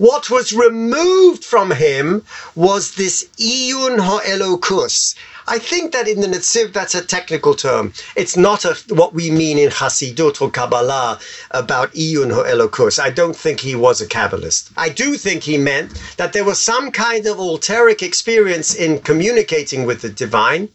What 0.00 0.30
was 0.30 0.54
removed 0.54 1.44
from 1.44 1.70
him 1.70 2.24
was 2.54 2.92
this 2.94 3.28
iyun 3.38 4.00
ha'elokus, 4.00 5.14
I 5.50 5.58
think 5.58 5.90
that 5.92 6.06
in 6.06 6.20
the 6.20 6.28
Netziv, 6.28 6.72
that's 6.72 6.94
a 6.94 7.04
technical 7.04 7.54
term. 7.54 7.92
It's 8.14 8.36
not 8.36 8.64
a, 8.64 8.76
what 8.94 9.14
we 9.14 9.32
mean 9.32 9.58
in 9.58 9.70
Hasidut 9.70 10.40
or 10.40 10.48
Kabbalah 10.48 11.18
about 11.50 11.92
Iyun 11.92 12.30
Elokus. 12.30 13.00
I 13.00 13.10
don't 13.10 13.34
think 13.34 13.58
he 13.58 13.74
was 13.74 14.00
a 14.00 14.06
Kabbalist. 14.06 14.70
I 14.76 14.90
do 14.90 15.16
think 15.16 15.42
he 15.42 15.58
meant 15.58 16.00
that 16.18 16.32
there 16.32 16.44
was 16.44 16.60
some 16.60 16.92
kind 16.92 17.26
of 17.26 17.38
alteric 17.38 18.00
experience 18.00 18.76
in 18.76 19.00
communicating 19.00 19.86
with 19.86 20.02
the 20.02 20.08
divine, 20.08 20.68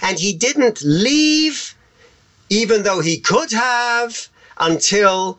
and 0.00 0.18
he 0.18 0.32
didn't 0.32 0.80
leave, 0.82 1.74
even 2.48 2.82
though 2.82 3.00
he 3.00 3.18
could 3.20 3.52
have, 3.52 4.28
until 4.58 5.38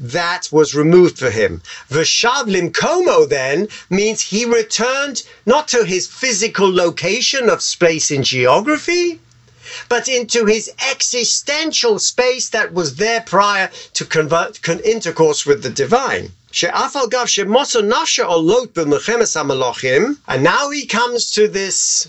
that 0.00 0.48
was 0.50 0.74
removed 0.74 1.18
for 1.18 1.30
him. 1.30 1.60
Veshavlim 1.90 2.72
Komo 2.72 3.28
then 3.28 3.68
means 3.90 4.22
he 4.22 4.44
returned 4.46 5.22
not 5.44 5.68
to 5.68 5.84
his 5.84 6.06
physical 6.06 6.72
location 6.72 7.50
of 7.50 7.62
space 7.62 8.10
and 8.10 8.24
geography, 8.24 9.20
but 9.88 10.08
into 10.08 10.46
his 10.46 10.70
existential 10.90 11.98
space 11.98 12.48
that 12.48 12.72
was 12.72 12.96
there 12.96 13.20
prior 13.20 13.70
to 13.94 14.04
convert 14.04 14.62
con- 14.62 14.80
intercourse 14.80 15.44
with 15.44 15.62
the 15.62 15.70
divine. 15.70 16.32
And 20.26 20.42
now 20.42 20.70
he 20.70 20.86
comes 20.86 21.30
to 21.32 21.46
this 21.46 22.08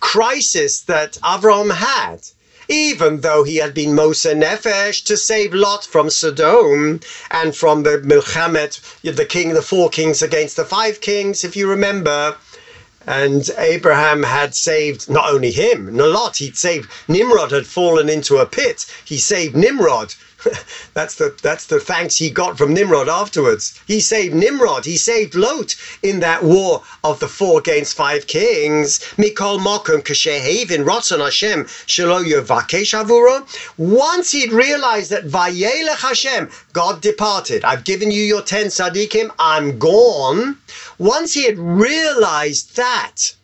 crisis 0.00 0.80
that 0.80 1.12
Avram 1.22 1.70
had. 1.72 2.20
Even 2.68 3.20
though 3.20 3.44
he 3.44 3.56
had 3.56 3.74
been 3.74 3.94
Mose 3.94 4.24
Nefesh 4.24 5.04
to 5.04 5.18
save 5.18 5.52
Lot 5.52 5.84
from 5.84 6.08
Sodom 6.08 7.00
and 7.30 7.54
from 7.54 7.82
the 7.82 7.98
Milchamet, 7.98 8.80
the 9.02 9.26
king, 9.26 9.52
the 9.52 9.60
four 9.60 9.90
kings 9.90 10.22
against 10.22 10.56
the 10.56 10.64
five 10.64 11.02
kings, 11.02 11.44
if 11.44 11.56
you 11.56 11.68
remember, 11.68 12.36
and 13.06 13.50
Abraham 13.58 14.22
had 14.22 14.54
saved 14.54 15.10
not 15.10 15.28
only 15.28 15.50
him, 15.50 15.94
Lot, 15.94 16.38
he'd 16.38 16.56
saved 16.56 16.88
Nimrod 17.06 17.52
had 17.52 17.66
fallen 17.66 18.08
into 18.08 18.38
a 18.38 18.46
pit. 18.46 18.86
He 19.04 19.18
saved 19.18 19.54
Nimrod 19.54 20.14
that's 20.94 21.16
the 21.16 21.34
that's 21.42 21.66
the 21.66 21.80
thanks 21.80 22.16
he 22.16 22.30
got 22.30 22.58
from 22.58 22.74
Nimrod 22.74 23.08
afterwards. 23.08 23.80
He 23.86 24.00
saved 24.00 24.34
Nimrod. 24.34 24.84
He 24.84 24.96
saved 24.96 25.34
Lot 25.34 25.74
in 26.02 26.20
that 26.20 26.42
war 26.42 26.82
of 27.02 27.20
the 27.20 27.28
four 27.28 27.58
against 27.58 27.96
five 27.96 28.26
kings. 28.26 28.98
Mikol 29.16 29.58
Mokum 29.58 30.02
Kashehavin 30.02 30.84
Rotzon 30.84 31.20
Hashem. 31.20 31.66
Once 33.76 34.32
he'd 34.32 34.52
realized 34.52 35.10
that 35.10 35.24
Vayelech 35.24 36.00
Hashem, 36.00 36.50
God 36.72 37.00
departed. 37.00 37.64
I've 37.64 37.84
given 37.84 38.10
you 38.10 38.22
your 38.22 38.42
ten 38.42 38.66
tzaddikim. 38.66 39.30
I'm 39.38 39.78
gone. 39.78 40.58
Once 40.98 41.34
he 41.34 41.44
had 41.44 41.58
realized 41.58 42.76
that 42.76 43.34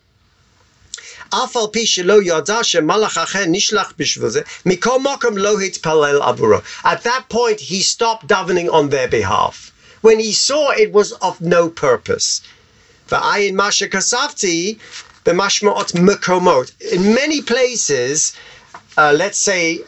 אף 1.30 1.58
על 1.58 1.64
פי 1.72 1.86
שלא 1.86 2.18
ידע 2.24 2.64
שמלאך 2.64 3.18
אחר 3.18 3.44
נשלח 3.48 3.94
בשביל 3.98 4.30
זה, 4.30 4.42
מכל 4.66 5.00
מקום 5.00 5.38
לא 5.38 5.60
התפלל 5.60 6.22
עבורו. 6.22 6.58
At 6.84 7.04
that 7.04 7.34
point 7.34 7.60
he 7.60 7.82
stopped 7.82 8.28
davening 8.28 8.70
on 8.70 8.90
their 8.90 9.08
behalf. 9.08 9.72
When 10.02 10.20
he 10.20 10.34
saw 10.34 10.72
it 10.72 10.92
was 10.92 11.12
of 11.22 11.42
no 11.42 11.70
purpose. 11.70 12.42
ועין 13.12 13.56
מה 13.56 13.72
שכספתי 13.72 14.76
במשמעות 15.26 15.92
מקומות. 15.96 16.72
In 16.82 17.14
many 17.14 17.42
places, 17.42 18.34
uh, 18.98 19.12
let's 19.14 19.38
say 19.38 19.80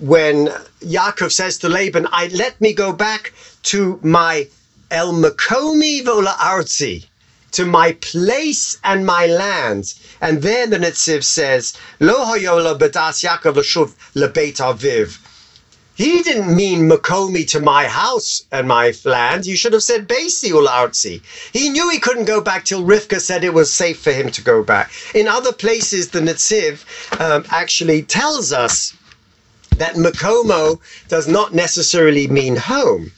when 0.00 0.50
Yaakov 0.84 1.30
says 1.32 1.58
to 1.58 1.68
Laban, 1.68 2.06
I 2.12 2.28
let 2.28 2.60
me 2.60 2.72
go 2.72 2.92
back 2.92 3.32
to 3.70 3.98
my 4.02 4.48
El 4.90 5.12
Makomi 5.12 6.04
Vola 6.04 6.34
Arzi 6.38 7.04
to 7.51 7.65
my 7.65 7.93
place 7.93 8.77
and 8.83 9.05
my 9.05 9.27
land. 9.27 9.93
And 10.21 10.41
then 10.41 10.69
the 10.69 10.77
Netziv 10.77 11.23
says, 11.23 11.73
Lo 11.99 12.25
hayola 12.25 12.77
bedas 12.77 13.23
Yaakov 13.23 13.55
l'shuv 13.55 13.93
lebeit 14.15 14.57
aviv. 14.57 15.17
He 15.95 16.21
didn't 16.21 16.55
mean 16.55 16.87
Makomi 16.87 17.47
to 17.47 17.59
my 17.59 17.87
house 17.87 18.43
and 18.51 18.67
my 18.67 18.93
land. 19.03 19.47
You 19.47 19.57
should 19.57 19.73
have 19.73 19.81
said 19.81 20.07
Basi 20.07 20.51
ul 20.51 20.67
Artsi. 20.67 21.21
He 21.51 21.69
knew 21.69 21.89
he 21.89 21.97
couldn't 21.97 22.25
go 22.25 22.39
back 22.39 22.65
till 22.65 22.83
Rivka 22.83 23.19
said 23.19 23.43
it 23.43 23.55
was 23.55 23.73
safe 23.73 23.99
for 23.99 24.11
him 24.11 24.29
to 24.31 24.43
go 24.43 24.61
back. 24.61 24.91
In 25.15 25.27
other 25.27 25.51
places, 25.51 26.09
the 26.09 26.19
Netziv 26.19 26.85
um, 27.19 27.45
actually 27.49 28.03
tells 28.03 28.53
us 28.53 28.93
that 29.77 29.95
Makomo 29.95 30.79
does 31.07 31.27
not 31.27 31.55
necessarily 31.55 32.27
mean 32.27 32.57
home. 32.57 33.11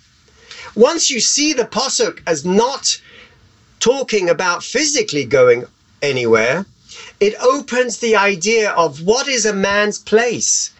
Once 0.74 1.10
you 1.10 1.20
see 1.20 1.52
the 1.52 1.66
Posuk 1.66 2.22
as 2.26 2.46
not 2.46 3.02
talking 3.80 4.30
about 4.30 4.64
physically 4.64 5.26
going 5.26 5.66
anywhere, 6.02 6.66
it 7.20 7.36
opens 7.42 7.98
the 7.98 8.16
idea 8.16 8.72
of 8.72 9.02
what 9.02 9.28
is 9.28 9.46
a 9.46 9.54
man's 9.54 10.00
place? 10.00 10.72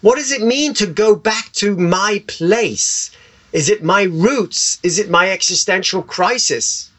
What 0.00 0.16
does 0.16 0.32
it 0.32 0.42
mean 0.42 0.74
to 0.74 0.86
go 0.86 1.14
back 1.14 1.52
to 1.54 1.76
my 1.76 2.24
place? 2.26 3.10
Is 3.52 3.68
it 3.68 3.82
my 3.82 4.02
roots? 4.02 4.78
Is 4.82 4.98
it 4.98 5.10
my 5.10 5.30
existential 5.30 6.02
crisis? 6.02 6.90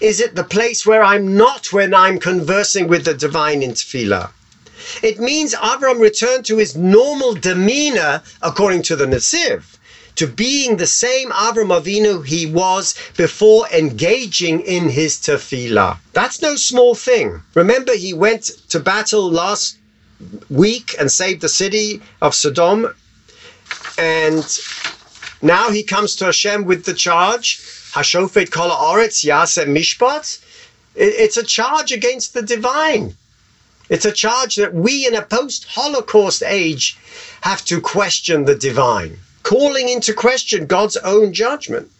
Is 0.00 0.20
it 0.20 0.34
the 0.34 0.44
place 0.44 0.84
where 0.84 1.02
I'm 1.02 1.36
not 1.36 1.72
when 1.72 1.94
I'm 1.94 2.18
conversing 2.18 2.86
with 2.88 3.04
the 3.04 3.14
divine 3.14 3.62
in 3.62 3.72
tefillah? 3.72 4.30
It 5.02 5.18
means 5.18 5.54
Avram 5.54 6.00
returned 6.00 6.44
to 6.46 6.58
his 6.58 6.76
normal 6.76 7.34
demeanor 7.34 8.22
according 8.42 8.82
to 8.82 8.96
the 8.96 9.06
Netziv 9.06 9.78
to 10.16 10.26
being 10.26 10.76
the 10.76 10.86
same 10.86 11.30
Avram 11.30 11.70
Avinu 11.78 12.24
he 12.24 12.46
was 12.46 12.94
before 13.16 13.66
engaging 13.68 14.60
in 14.60 14.88
his 14.88 15.16
tefillah. 15.16 15.98
That's 16.12 16.42
no 16.42 16.56
small 16.56 16.94
thing. 16.94 17.42
Remember, 17.54 17.94
he 17.94 18.12
went 18.12 18.44
to 18.68 18.80
battle 18.80 19.30
last 19.30 19.78
week 20.50 20.94
and 20.98 21.10
saved 21.10 21.40
the 21.40 21.48
city 21.48 22.02
of 22.20 22.34
Sodom, 22.34 22.94
and 23.96 24.44
now 25.42 25.70
he 25.70 25.82
comes 25.82 26.16
to 26.16 26.26
Hashem 26.26 26.64
with 26.64 26.84
the 26.84 26.94
charge, 26.94 27.58
Hashofet 27.92 28.50
Kol 28.50 28.70
Oretz 28.70 29.24
Yaseh 29.24 29.66
Mishpat. 29.66 30.44
It's 30.94 31.36
a 31.36 31.42
charge 31.42 31.92
against 31.92 32.34
the 32.34 32.42
divine. 32.42 33.16
It's 33.88 34.04
a 34.04 34.12
charge 34.12 34.56
that 34.56 34.74
we 34.74 35.06
in 35.06 35.14
a 35.14 35.22
post 35.22 35.64
Holocaust 35.64 36.42
age 36.42 36.98
have 37.40 37.64
to 37.64 37.80
question 37.80 38.44
the 38.44 38.54
divine 38.54 39.18
calling 39.42 39.88
into 39.88 40.12
question 40.12 40.66
God's 40.66 40.96
own 40.98 41.32
judgment. 41.32 41.90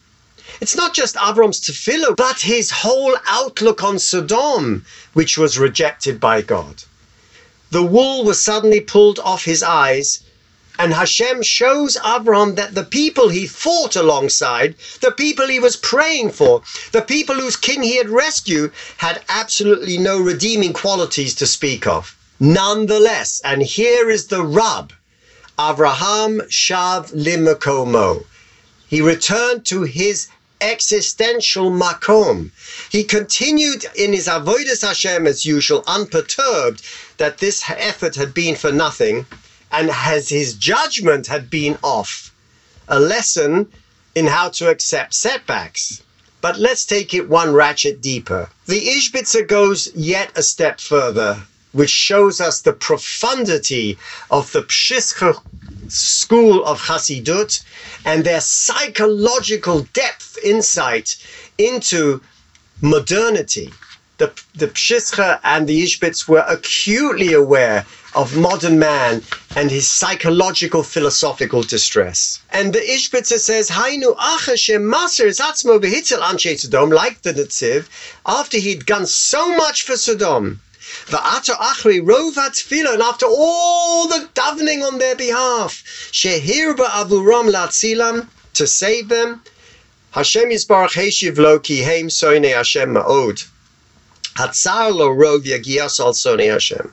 It's 0.60 0.76
not 0.76 0.94
just 0.94 1.14
Avram's 1.14 1.60
tefillah, 1.60 2.16
but 2.16 2.40
his 2.40 2.70
whole 2.70 3.16
outlook 3.26 3.82
on 3.82 3.98
Sodom, 3.98 4.84
which 5.14 5.38
was 5.38 5.58
rejected 5.58 6.20
by 6.20 6.42
God. 6.42 6.84
The 7.70 7.82
wool 7.82 8.24
was 8.24 8.42
suddenly 8.42 8.80
pulled 8.80 9.18
off 9.20 9.44
his 9.44 9.62
eyes, 9.62 10.20
and 10.78 10.92
Hashem 10.92 11.42
shows 11.42 11.96
Avram 11.96 12.56
that 12.56 12.74
the 12.74 12.84
people 12.84 13.28
he 13.28 13.46
fought 13.46 13.96
alongside, 13.96 14.74
the 15.00 15.12
people 15.12 15.46
he 15.46 15.60
was 15.60 15.76
praying 15.76 16.32
for, 16.32 16.62
the 16.92 17.02
people 17.02 17.36
whose 17.36 17.56
king 17.56 17.82
he 17.82 17.96
had 17.96 18.08
rescued, 18.08 18.72
had 18.96 19.22
absolutely 19.28 19.98
no 19.98 20.18
redeeming 20.18 20.72
qualities 20.72 21.34
to 21.36 21.46
speak 21.46 21.86
of. 21.86 22.16
Nonetheless, 22.38 23.40
and 23.44 23.62
here 23.62 24.10
is 24.10 24.26
the 24.26 24.42
rub 24.42 24.92
Avraham 25.60 26.40
Shav 26.48 27.12
Limakomo. 27.12 28.24
He 28.88 29.02
returned 29.02 29.66
to 29.66 29.82
his 29.82 30.28
existential 30.58 31.70
makom. 31.70 32.50
He 32.90 33.04
continued 33.04 33.84
in 33.94 34.14
his 34.14 34.26
avodas 34.26 34.80
Hashem 34.80 35.26
as 35.26 35.44
usual, 35.44 35.84
unperturbed 35.86 36.82
that 37.18 37.36
this 37.38 37.62
effort 37.68 38.14
had 38.16 38.32
been 38.32 38.56
for 38.56 38.72
nothing, 38.72 39.26
and 39.70 39.90
as 39.90 40.30
his 40.30 40.54
judgment 40.54 41.26
had 41.26 41.50
been 41.50 41.76
off. 41.82 42.32
A 42.88 42.98
lesson 42.98 43.70
in 44.14 44.28
how 44.28 44.48
to 44.48 44.70
accept 44.70 45.12
setbacks. 45.12 46.00
But 46.40 46.58
let's 46.58 46.86
take 46.86 47.12
it 47.12 47.28
one 47.28 47.52
ratchet 47.52 48.00
deeper. 48.00 48.48
The 48.64 48.80
Ishbitzer 48.80 49.46
goes 49.46 49.90
yet 49.94 50.30
a 50.34 50.42
step 50.42 50.80
further 50.80 51.42
which 51.72 51.90
shows 51.90 52.40
us 52.40 52.60
the 52.60 52.72
profundity 52.72 53.98
of 54.30 54.50
the 54.52 54.62
Pshischa 54.62 55.40
school 55.88 56.64
of 56.64 56.80
Hasidut 56.80 57.62
and 58.04 58.24
their 58.24 58.40
psychological 58.40 59.80
depth 59.92 60.38
insight 60.44 61.16
into 61.58 62.20
modernity. 62.80 63.72
The, 64.18 64.32
the 64.54 65.40
and 65.44 65.66
the 65.66 65.82
Ishbits 65.82 66.28
were 66.28 66.44
acutely 66.46 67.32
aware 67.32 67.86
of 68.14 68.36
modern 68.36 68.78
man 68.78 69.22
and 69.56 69.70
his 69.70 69.86
psychological 69.86 70.82
philosophical 70.82 71.62
distress. 71.62 72.40
And 72.50 72.72
the 72.72 72.80
Ishbitzer 72.80 73.38
says, 73.38 73.70
Hainu 73.70 74.14
maser 74.16 75.28
zatzmo 75.30 75.80
behitzel 75.80 76.20
anshe 76.20 76.58
Sodom, 76.58 76.90
like 76.90 77.22
the 77.22 77.32
Netziv, 77.32 77.86
after 78.26 78.58
he'd 78.58 78.84
done 78.84 79.06
so 79.06 79.56
much 79.56 79.84
for 79.84 79.96
Sodom, 79.96 80.60
Va'ata 81.06 81.56
achri 81.56 82.00
rovat 82.00 82.52
tefillah, 82.52 82.94
and 82.94 83.02
after 83.02 83.26
all 83.26 84.08
the 84.08 84.28
davening 84.34 84.82
on 84.82 84.98
their 84.98 85.16
behalf, 85.16 85.82
shehirba 86.12 86.86
avuram 86.86 87.50
latzilam, 87.50 88.28
to 88.54 88.66
save 88.66 89.08
them, 89.08 89.42
Hashem 90.12 90.50
Yisbarach 90.50 90.94
Heshiv 90.94 91.38
lo 91.38 91.60
ki 91.60 91.82
heim 91.82 92.08
soine 92.08 92.52
Hashem 92.52 92.94
ma'od. 92.94 93.46
Hatzar 94.34 94.92
lo 94.92 95.08
rov 95.08 95.44
yagias 95.44 96.00
al 96.00 96.14
soine 96.14 96.50
Hashem. 96.50 96.92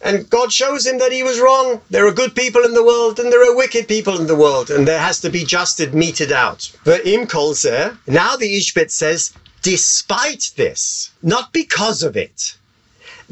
And 0.00 0.28
God 0.28 0.52
shows 0.52 0.86
him 0.86 0.98
that 0.98 1.12
he 1.12 1.22
was 1.22 1.40
wrong. 1.40 1.80
There 1.90 2.06
are 2.06 2.12
good 2.12 2.34
people 2.34 2.62
in 2.62 2.74
the 2.74 2.84
world 2.84 3.18
and 3.18 3.32
there 3.32 3.42
are 3.50 3.56
wicked 3.56 3.88
people 3.88 4.18
in 4.18 4.26
the 4.26 4.34
world, 4.34 4.70
and 4.70 4.86
there 4.86 4.98
has 4.98 5.20
to 5.20 5.30
be 5.30 5.44
justice 5.44 5.92
meted 5.94 6.32
out. 6.32 6.70
The 6.84 7.06
im 7.08 7.26
kolzer, 7.26 7.96
now 8.06 8.36
the 8.36 8.58
Ishbit 8.58 8.90
says, 8.90 9.32
despite 9.64 10.52
this, 10.56 11.10
not 11.22 11.50
because 11.50 12.02
of 12.02 12.18
it, 12.18 12.54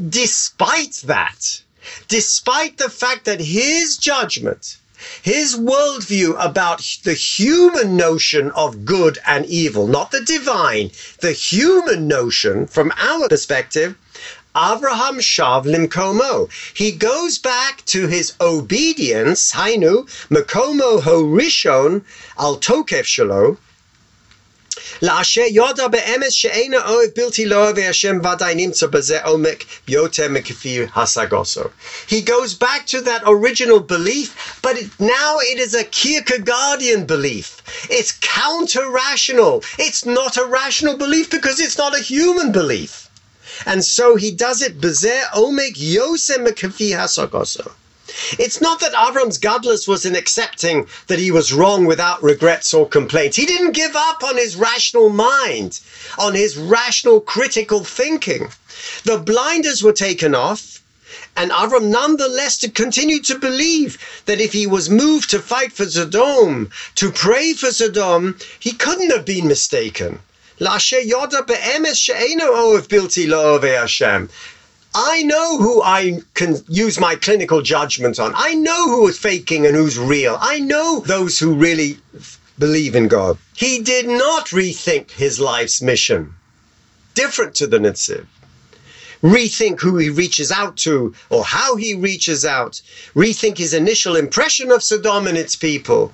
despite 0.08 0.94
that, 1.04 1.60
despite 2.08 2.78
the 2.78 2.88
fact 2.88 3.26
that 3.26 3.38
his 3.38 3.98
judgment, 3.98 4.78
his 5.20 5.54
worldview 5.56 6.34
about 6.42 6.80
the 7.04 7.12
human 7.12 7.98
notion 7.98 8.50
of 8.52 8.86
good 8.86 9.18
and 9.26 9.44
evil, 9.44 9.86
not 9.86 10.10
the 10.10 10.22
divine, 10.22 10.90
the 11.20 11.32
human 11.32 12.08
notion 12.08 12.66
from 12.66 12.90
our 12.96 13.28
perspective, 13.28 13.94
Avraham 14.54 15.18
shav 15.20 15.64
limkomo. 15.66 16.48
He 16.74 16.92
goes 16.92 17.38
back 17.38 17.84
to 17.86 18.06
his 18.06 18.32
obedience, 18.40 19.52
hainu, 19.52 20.08
makomo 20.30 21.02
ho 21.02 21.24
rishon 21.24 22.04
al 22.38 22.56
tokef 22.58 23.04
shalo, 23.04 23.58
Yoda 25.02 25.90
be'emes 25.90 26.32
she'ena 26.32 26.78
oiv 26.82 27.12
bilti 27.14 27.44
lo'ev 27.44 27.76
Hashem 27.76 28.20
nimtza 28.20 28.88
b'zeh 28.88 29.20
omek 29.24 29.66
yoter 29.88 30.88
hasagoso. 30.90 31.72
He 32.06 32.20
goes 32.20 32.54
back 32.54 32.86
to 32.86 33.00
that 33.00 33.24
original 33.26 33.80
belief, 33.80 34.60
but 34.62 34.76
it, 34.76 34.90
now 35.00 35.38
it 35.40 35.58
is 35.58 35.74
a 35.74 35.82
Kierkegaardian 35.82 37.08
belief. 37.08 37.62
It's 37.90 38.12
counter-rational. 38.12 39.64
It's 39.76 40.06
not 40.06 40.36
a 40.36 40.44
rational 40.44 40.96
belief 40.96 41.30
because 41.30 41.58
it's 41.58 41.78
not 41.78 41.98
a 41.98 42.02
human 42.02 42.52
belief. 42.52 43.10
And 43.66 43.84
so 43.84 44.14
he 44.14 44.30
does 44.30 44.62
it 44.62 44.80
b'zeh 44.80 45.24
omek 45.34 45.74
yoser 45.74 46.46
mekifir 46.46 46.96
hasagoso. 46.96 47.72
It's 48.38 48.60
not 48.60 48.80
that 48.80 48.92
Avram's 48.92 49.38
godless 49.38 49.88
was 49.88 50.04
in 50.04 50.16
accepting 50.16 50.86
that 51.06 51.18
he 51.18 51.30
was 51.30 51.52
wrong 51.52 51.86
without 51.86 52.22
regrets 52.22 52.74
or 52.74 52.88
complaints. 52.88 53.36
He 53.36 53.46
didn't 53.46 53.72
give 53.72 53.96
up 53.96 54.22
on 54.22 54.36
his 54.36 54.56
rational 54.56 55.08
mind, 55.08 55.80
on 56.18 56.34
his 56.34 56.56
rational 56.56 57.20
critical 57.20 57.84
thinking. 57.84 58.52
The 59.04 59.18
blinders 59.18 59.82
were 59.82 59.92
taken 59.92 60.34
off, 60.34 60.80
and 61.36 61.50
Avram 61.50 61.90
nonetheless 61.90 62.56
to 62.58 62.68
continue 62.70 63.20
to 63.22 63.38
believe 63.38 63.98
that 64.26 64.40
if 64.40 64.52
he 64.52 64.66
was 64.66 64.90
moved 64.90 65.30
to 65.30 65.38
fight 65.38 65.72
for 65.72 65.86
Sodom, 65.86 66.70
to 66.96 67.10
pray 67.10 67.52
for 67.52 67.70
Sodom, 67.72 68.38
he 68.58 68.72
couldn't 68.72 69.10
have 69.10 69.24
been 69.24 69.46
mistaken. 69.46 70.18
I 74.94 75.22
know 75.22 75.58
who 75.58 75.82
I 75.82 76.20
can 76.34 76.56
use 76.68 77.00
my 77.00 77.14
clinical 77.14 77.62
judgment 77.62 78.18
on. 78.18 78.32
I 78.34 78.54
know 78.54 78.88
who 78.88 79.08
is 79.08 79.18
faking 79.18 79.66
and 79.66 79.74
who's 79.74 79.98
real. 79.98 80.36
I 80.40 80.60
know 80.60 81.00
those 81.00 81.38
who 81.38 81.54
really 81.54 81.98
believe 82.58 82.94
in 82.94 83.08
God. 83.08 83.38
He 83.54 83.80
did 83.80 84.06
not 84.06 84.48
rethink 84.48 85.10
his 85.10 85.40
life's 85.40 85.80
mission. 85.80 86.34
Different 87.14 87.54
to 87.56 87.66
the 87.66 87.78
Netziv. 87.78 88.26
Rethink 89.22 89.80
who 89.80 89.96
he 89.96 90.10
reaches 90.10 90.50
out 90.50 90.76
to 90.78 91.14
or 91.30 91.44
how 91.44 91.76
he 91.76 91.94
reaches 91.94 92.44
out. 92.44 92.82
Rethink 93.14 93.56
his 93.56 93.72
initial 93.72 94.16
impression 94.16 94.70
of 94.70 94.82
Sodom 94.82 95.26
and 95.26 95.38
its 95.38 95.56
people. 95.56 96.12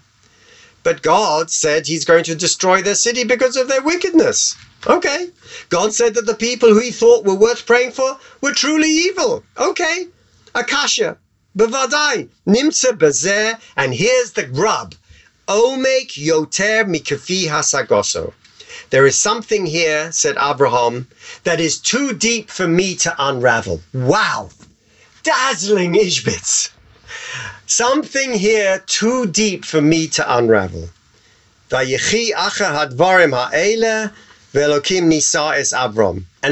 But 0.88 1.02
God 1.02 1.50
said 1.50 1.86
he's 1.86 2.06
going 2.06 2.24
to 2.24 2.34
destroy 2.34 2.80
their 2.80 2.94
city 2.94 3.22
because 3.22 3.56
of 3.58 3.68
their 3.68 3.82
wickedness. 3.82 4.56
Okay. 4.86 5.28
God 5.68 5.92
said 5.92 6.14
that 6.14 6.24
the 6.24 6.32
people 6.32 6.70
who 6.70 6.80
he 6.80 6.90
thought 6.90 7.26
were 7.26 7.34
worth 7.34 7.66
praying 7.66 7.92
for 7.92 8.18
were 8.40 8.54
truly 8.54 8.88
evil. 8.88 9.44
Okay. 9.58 10.06
Akasha. 10.54 11.18
Bevadai. 11.54 12.30
Nimtza 12.46 12.92
bezer. 12.96 13.60
And 13.76 13.92
here's 13.92 14.32
the 14.32 14.46
grub. 14.46 14.94
Omek 15.46 16.12
yoter 16.12 16.86
mikafi 16.86 17.48
hasagoso. 17.48 18.32
There 18.88 19.04
is 19.04 19.18
something 19.18 19.66
here, 19.66 20.10
said 20.10 20.38
Abraham, 20.40 21.06
that 21.44 21.60
is 21.60 21.76
too 21.76 22.14
deep 22.14 22.48
for 22.48 22.66
me 22.66 22.94
to 23.04 23.14
unravel. 23.18 23.82
Wow. 23.92 24.48
Dazzling 25.22 25.92
Ishbitz. 25.92 26.70
Something 27.66 28.32
here 28.32 28.82
too 28.86 29.26
deep 29.26 29.64
for 29.64 29.80
me 29.80 30.08
to 30.08 30.36
unravel. 30.36 30.90
And 31.70 31.92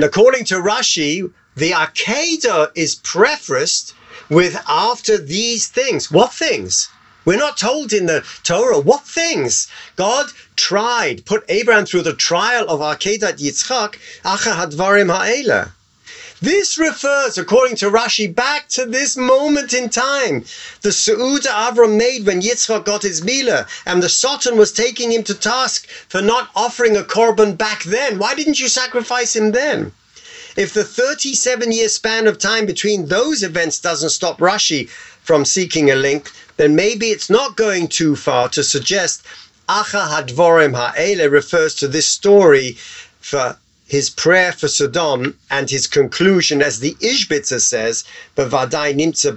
according 0.04 0.44
to 0.44 0.56
Rashi, 0.56 1.32
the 1.56 1.70
Akedah 1.70 2.70
is 2.74 2.96
prefaced 2.96 3.94
with 4.28 4.62
after 4.68 5.16
these 5.16 5.68
things. 5.68 6.10
What 6.10 6.34
things? 6.34 6.88
We're 7.24 7.38
not 7.38 7.56
told 7.56 7.92
in 7.92 8.06
the 8.06 8.24
Torah 8.42 8.78
what 8.78 9.06
things. 9.06 9.68
God 9.96 10.26
tried, 10.54 11.24
put 11.24 11.44
Abraham 11.48 11.86
through 11.86 12.02
the 12.02 12.12
trial 12.12 12.68
of 12.68 12.80
Akedat 12.80 13.38
Yitzchak, 13.38 13.98
Acha 14.22 14.54
Hadvarim 14.54 15.10
Ha'ela. 15.10 15.72
This 16.42 16.76
refers, 16.76 17.38
according 17.38 17.76
to 17.76 17.90
Rashi, 17.90 18.32
back 18.32 18.68
to 18.70 18.84
this 18.84 19.16
moment 19.16 19.72
in 19.72 19.88
time. 19.88 20.44
The 20.82 20.90
Su'uda 20.90 21.46
Avram 21.46 21.96
made 21.96 22.26
when 22.26 22.42
Yitzchak 22.42 22.84
got 22.84 23.02
his 23.02 23.24
Mila, 23.24 23.66
and 23.86 24.02
the 24.02 24.10
Satan 24.10 24.58
was 24.58 24.70
taking 24.70 25.10
him 25.10 25.22
to 25.24 25.34
task 25.34 25.88
for 25.88 26.20
not 26.20 26.50
offering 26.54 26.94
a 26.94 27.02
korban 27.02 27.56
back 27.56 27.84
then. 27.84 28.18
Why 28.18 28.34
didn't 28.34 28.60
you 28.60 28.68
sacrifice 28.68 29.34
him 29.34 29.52
then? 29.52 29.92
If 30.56 30.74
the 30.74 30.84
37 30.84 31.72
year 31.72 31.88
span 31.88 32.26
of 32.26 32.38
time 32.38 32.66
between 32.66 33.06
those 33.06 33.42
events 33.42 33.78
doesn't 33.78 34.10
stop 34.10 34.38
Rashi 34.38 34.90
from 34.90 35.46
seeking 35.46 35.90
a 35.90 35.94
link, 35.94 36.30
then 36.58 36.74
maybe 36.74 37.06
it's 37.06 37.30
not 37.30 37.56
going 37.56 37.88
too 37.88 38.14
far 38.14 38.50
to 38.50 38.62
suggest 38.62 39.22
Acha 39.68 40.06
Hadvorim 40.08 40.74
Ha'ele 40.74 41.30
refers 41.30 41.74
to 41.76 41.88
this 41.88 42.06
story 42.06 42.72
for 43.20 43.56
his 43.86 44.10
prayer 44.10 44.50
for 44.50 44.66
Sodom 44.66 45.38
and 45.48 45.70
his 45.70 45.86
conclusion, 45.86 46.60
as 46.60 46.80
the 46.80 46.94
Ishbitzer 47.00 47.60
says, 47.60 48.04
Nimtza. 48.36 49.32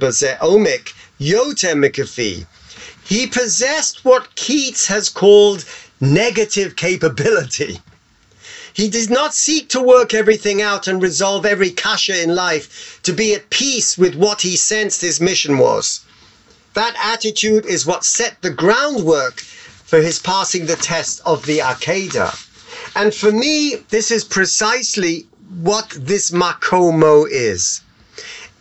He 3.06 3.28
possessed 3.28 4.06
what 4.06 4.36
Keats 4.36 4.88
has 4.88 5.10
called 5.10 5.66
negative 6.02 6.76
capability. 6.76 7.80
He 8.74 8.88
did 8.88 9.10
not 9.10 9.36
seek 9.36 9.70
to 9.70 9.82
work 9.82 10.14
everything 10.14 10.62
out 10.62 10.88
and 10.88 11.02
resolve 11.02 11.46
every 11.46 11.70
kasha 11.70 12.22
in 12.24 12.34
life 12.34 13.00
to 13.04 13.14
be 13.14 13.36
at 13.36 13.50
peace 13.50 13.98
with 13.98 14.16
what 14.16 14.42
he 14.42 14.56
sensed 14.56 15.02
his 15.02 15.20
mission 15.22 15.58
was. 15.58 16.00
That 16.74 16.96
attitude 17.04 17.66
is 17.66 17.86
what 17.86 18.06
set 18.06 18.42
the 18.42 18.50
groundwork 18.50 19.42
for 19.42 20.02
his 20.02 20.20
passing 20.20 20.66
the 20.66 20.76
test 20.76 21.20
of 21.26 21.46
the 21.46 21.60
Akedah. 21.60 22.49
And 22.96 23.14
for 23.14 23.32
me, 23.32 23.76
this 23.90 24.12
is 24.12 24.24
precisely 24.24 25.28
what 25.62 25.90
this 25.92 26.32
makomo 26.32 27.28
is. 27.30 27.82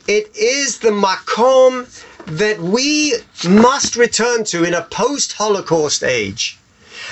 It 0.07 0.35
is 0.37 0.79
the 0.79 0.91
makom 0.91 1.87
that 2.27 2.61
we 2.61 3.15
must 3.49 3.97
return 3.97 4.45
to 4.45 4.65
in 4.65 4.75
a 4.75 4.83
post 4.83 5.33
Holocaust 5.33 6.03
age. 6.03 6.59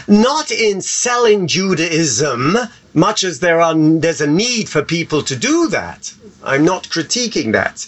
Not 0.06 0.50
in 0.50 0.82
selling 0.82 1.46
Judaism, 1.46 2.56
much 2.92 3.24
as 3.24 3.40
there 3.40 3.60
are, 3.60 3.74
there's 3.74 4.20
a 4.20 4.26
need 4.26 4.68
for 4.68 4.82
people 4.82 5.22
to 5.22 5.36
do 5.36 5.68
that. 5.68 6.12
I'm 6.44 6.64
not 6.64 6.84
critiquing 6.88 7.52
that. 7.52 7.86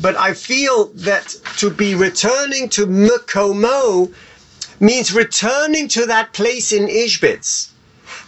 But 0.00 0.16
I 0.16 0.32
feel 0.34 0.86
that 0.94 1.34
to 1.58 1.70
be 1.70 1.94
returning 1.94 2.68
to 2.70 2.86
Mukomo 2.86 4.12
means 4.80 5.12
returning 5.12 5.88
to 5.88 6.06
that 6.06 6.32
place 6.32 6.72
in 6.72 6.86
Ishbitz 6.86 7.70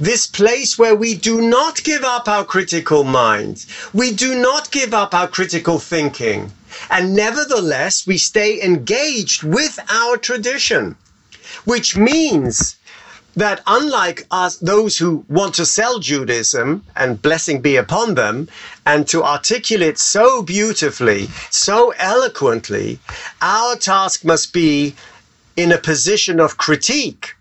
this 0.00 0.26
place 0.26 0.78
where 0.78 0.94
we 0.94 1.14
do 1.14 1.40
not 1.40 1.82
give 1.82 2.04
up 2.04 2.28
our 2.28 2.44
critical 2.44 3.04
mind, 3.04 3.66
we 3.92 4.12
do 4.12 4.34
not 4.34 4.70
give 4.70 4.94
up 4.94 5.14
our 5.14 5.28
critical 5.28 5.78
thinking, 5.78 6.52
and 6.90 7.14
nevertheless 7.14 8.06
we 8.06 8.18
stay 8.18 8.62
engaged 8.62 9.42
with 9.42 9.78
our 9.88 10.16
tradition, 10.16 10.96
which 11.64 11.96
means 11.96 12.76
that 13.36 13.62
unlike 13.66 14.26
us, 14.32 14.56
those 14.56 14.98
who 14.98 15.24
want 15.28 15.54
to 15.54 15.64
sell 15.64 16.00
Judaism, 16.00 16.84
and 16.96 17.22
blessing 17.22 17.60
be 17.60 17.76
upon 17.76 18.14
them, 18.14 18.48
and 18.84 19.06
to 19.08 19.22
articulate 19.22 19.98
so 19.98 20.42
beautifully, 20.42 21.28
so 21.50 21.92
eloquently, 21.98 22.98
our 23.40 23.76
task 23.76 24.24
must 24.24 24.52
be 24.52 24.96
in 25.56 25.70
a 25.70 25.78
position 25.78 26.40
of 26.40 26.56
critique 26.56 27.34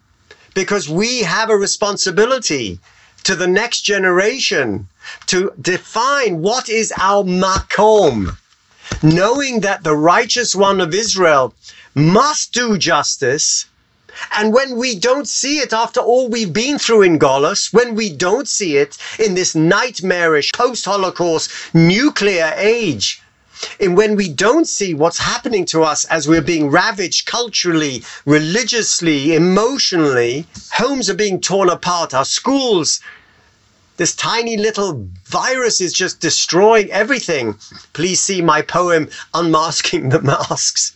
because 0.57 0.89
we 0.89 1.19
have 1.19 1.51
a 1.51 1.55
responsibility 1.55 2.79
to 3.23 3.35
the 3.35 3.45
next 3.45 3.81
generation 3.81 4.87
to 5.27 5.53
define 5.61 6.41
what 6.41 6.67
is 6.67 6.91
our 6.99 7.23
makom, 7.23 8.35
knowing 9.03 9.59
that 9.59 9.83
the 9.83 9.95
righteous 9.95 10.55
one 10.55 10.81
of 10.81 10.95
Israel 10.95 11.53
must 11.93 12.53
do 12.53 12.75
justice. 12.75 13.67
And 14.31 14.51
when 14.51 14.77
we 14.77 14.97
don't 14.97 15.27
see 15.27 15.59
it 15.59 15.73
after 15.73 15.99
all 15.99 16.27
we've 16.27 16.53
been 16.53 16.79
through 16.79 17.03
in 17.03 17.19
Golos, 17.19 17.71
when 17.71 17.93
we 17.93 18.09
don't 18.11 18.47
see 18.47 18.77
it 18.77 18.97
in 19.19 19.35
this 19.35 19.53
nightmarish 19.53 20.53
post 20.53 20.85
Holocaust 20.85 21.51
nuclear 21.75 22.51
age, 22.57 23.21
and 23.79 23.97
when 23.97 24.15
we 24.15 24.29
don't 24.29 24.67
see 24.67 24.93
what's 24.93 25.17
happening 25.17 25.65
to 25.65 25.83
us 25.83 26.05
as 26.05 26.27
we're 26.27 26.41
being 26.41 26.69
ravaged 26.69 27.25
culturally, 27.25 28.03
religiously, 28.25 29.35
emotionally, 29.35 30.45
homes 30.71 31.09
are 31.09 31.15
being 31.15 31.39
torn 31.39 31.69
apart, 31.69 32.13
our 32.13 32.25
schools, 32.25 32.99
this 33.97 34.15
tiny 34.15 34.57
little 34.57 35.07
virus 35.25 35.81
is 35.81 35.91
just 35.91 36.19
destroying 36.19 36.91
everything. 36.91 37.55
Please 37.93 38.19
see 38.19 38.41
my 38.41 38.61
poem, 38.61 39.09
Unmasking 39.33 40.09
the 40.09 40.21
Masks. 40.21 40.93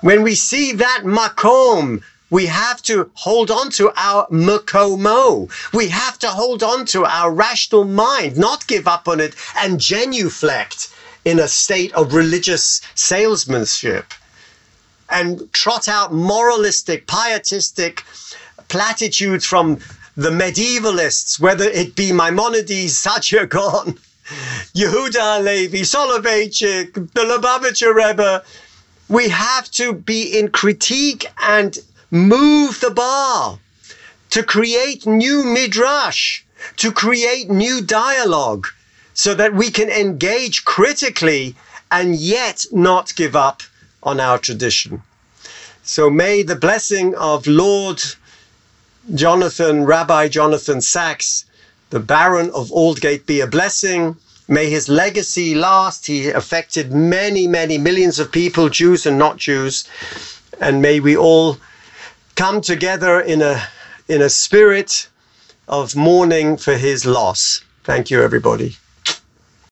When 0.00 0.22
we 0.22 0.36
see 0.36 0.72
that 0.72 1.02
makom, 1.04 2.02
we 2.30 2.46
have 2.46 2.82
to 2.82 3.10
hold 3.14 3.50
on 3.50 3.70
to 3.72 3.90
our 3.96 4.28
makomo. 4.28 5.50
We 5.72 5.88
have 5.88 6.18
to 6.20 6.28
hold 6.28 6.62
on 6.62 6.86
to 6.86 7.04
our 7.04 7.32
rational 7.32 7.84
mind, 7.84 8.36
not 8.36 8.66
give 8.68 8.86
up 8.86 9.08
on 9.08 9.18
it 9.18 9.34
and 9.56 9.80
genuflect 9.80 10.88
in 11.28 11.38
a 11.38 11.46
state 11.46 11.92
of 11.92 12.14
religious 12.14 12.80
salesmanship 12.94 14.14
and 15.10 15.52
trot 15.52 15.86
out 15.86 16.10
moralistic, 16.10 17.06
pietistic 17.06 18.02
platitudes 18.68 19.44
from 19.44 19.78
the 20.16 20.30
medievalists, 20.30 21.38
whether 21.38 21.66
it 21.66 21.94
be 21.94 22.12
Maimonides, 22.12 22.94
Saadia 23.04 23.46
Gaon, 23.46 23.98
Yehuda 24.74 25.44
Levi, 25.44 25.82
Soloveitchik, 25.82 26.94
the 26.94 27.24
Lubavitcher 27.30 27.94
Rebbe. 27.94 28.42
We 29.10 29.28
have 29.28 29.70
to 29.72 29.92
be 29.92 30.38
in 30.38 30.48
critique 30.48 31.26
and 31.42 31.78
move 32.10 32.80
the 32.80 32.90
bar 32.90 33.58
to 34.30 34.42
create 34.42 35.06
new 35.06 35.44
midrash, 35.44 36.42
to 36.76 36.90
create 36.90 37.50
new 37.50 37.82
dialogue, 37.82 38.66
so 39.18 39.34
that 39.34 39.52
we 39.52 39.68
can 39.68 39.90
engage 39.90 40.64
critically 40.64 41.56
and 41.90 42.14
yet 42.14 42.64
not 42.70 43.12
give 43.16 43.34
up 43.34 43.64
on 44.00 44.20
our 44.20 44.38
tradition. 44.38 45.02
So 45.82 46.08
may 46.08 46.44
the 46.44 46.54
blessing 46.54 47.16
of 47.16 47.48
Lord 47.48 48.00
Jonathan, 49.12 49.84
Rabbi 49.84 50.28
Jonathan 50.28 50.80
Sacks, 50.80 51.44
the 51.90 51.98
Baron 51.98 52.50
of 52.54 52.70
Aldgate, 52.70 53.26
be 53.26 53.40
a 53.40 53.48
blessing. 53.48 54.16
May 54.46 54.70
his 54.70 54.88
legacy 54.88 55.52
last. 55.52 56.06
He 56.06 56.30
affected 56.30 56.92
many, 56.92 57.48
many 57.48 57.76
millions 57.76 58.20
of 58.20 58.30
people, 58.30 58.68
Jews 58.68 59.04
and 59.04 59.18
not 59.18 59.38
Jews. 59.38 59.84
And 60.60 60.80
may 60.80 61.00
we 61.00 61.16
all 61.16 61.58
come 62.36 62.60
together 62.60 63.18
in 63.18 63.42
a, 63.42 63.66
in 64.06 64.22
a 64.22 64.28
spirit 64.28 65.08
of 65.66 65.96
mourning 65.96 66.56
for 66.56 66.76
his 66.76 67.04
loss. 67.04 67.62
Thank 67.82 68.12
you, 68.12 68.22
everybody. 68.22 68.76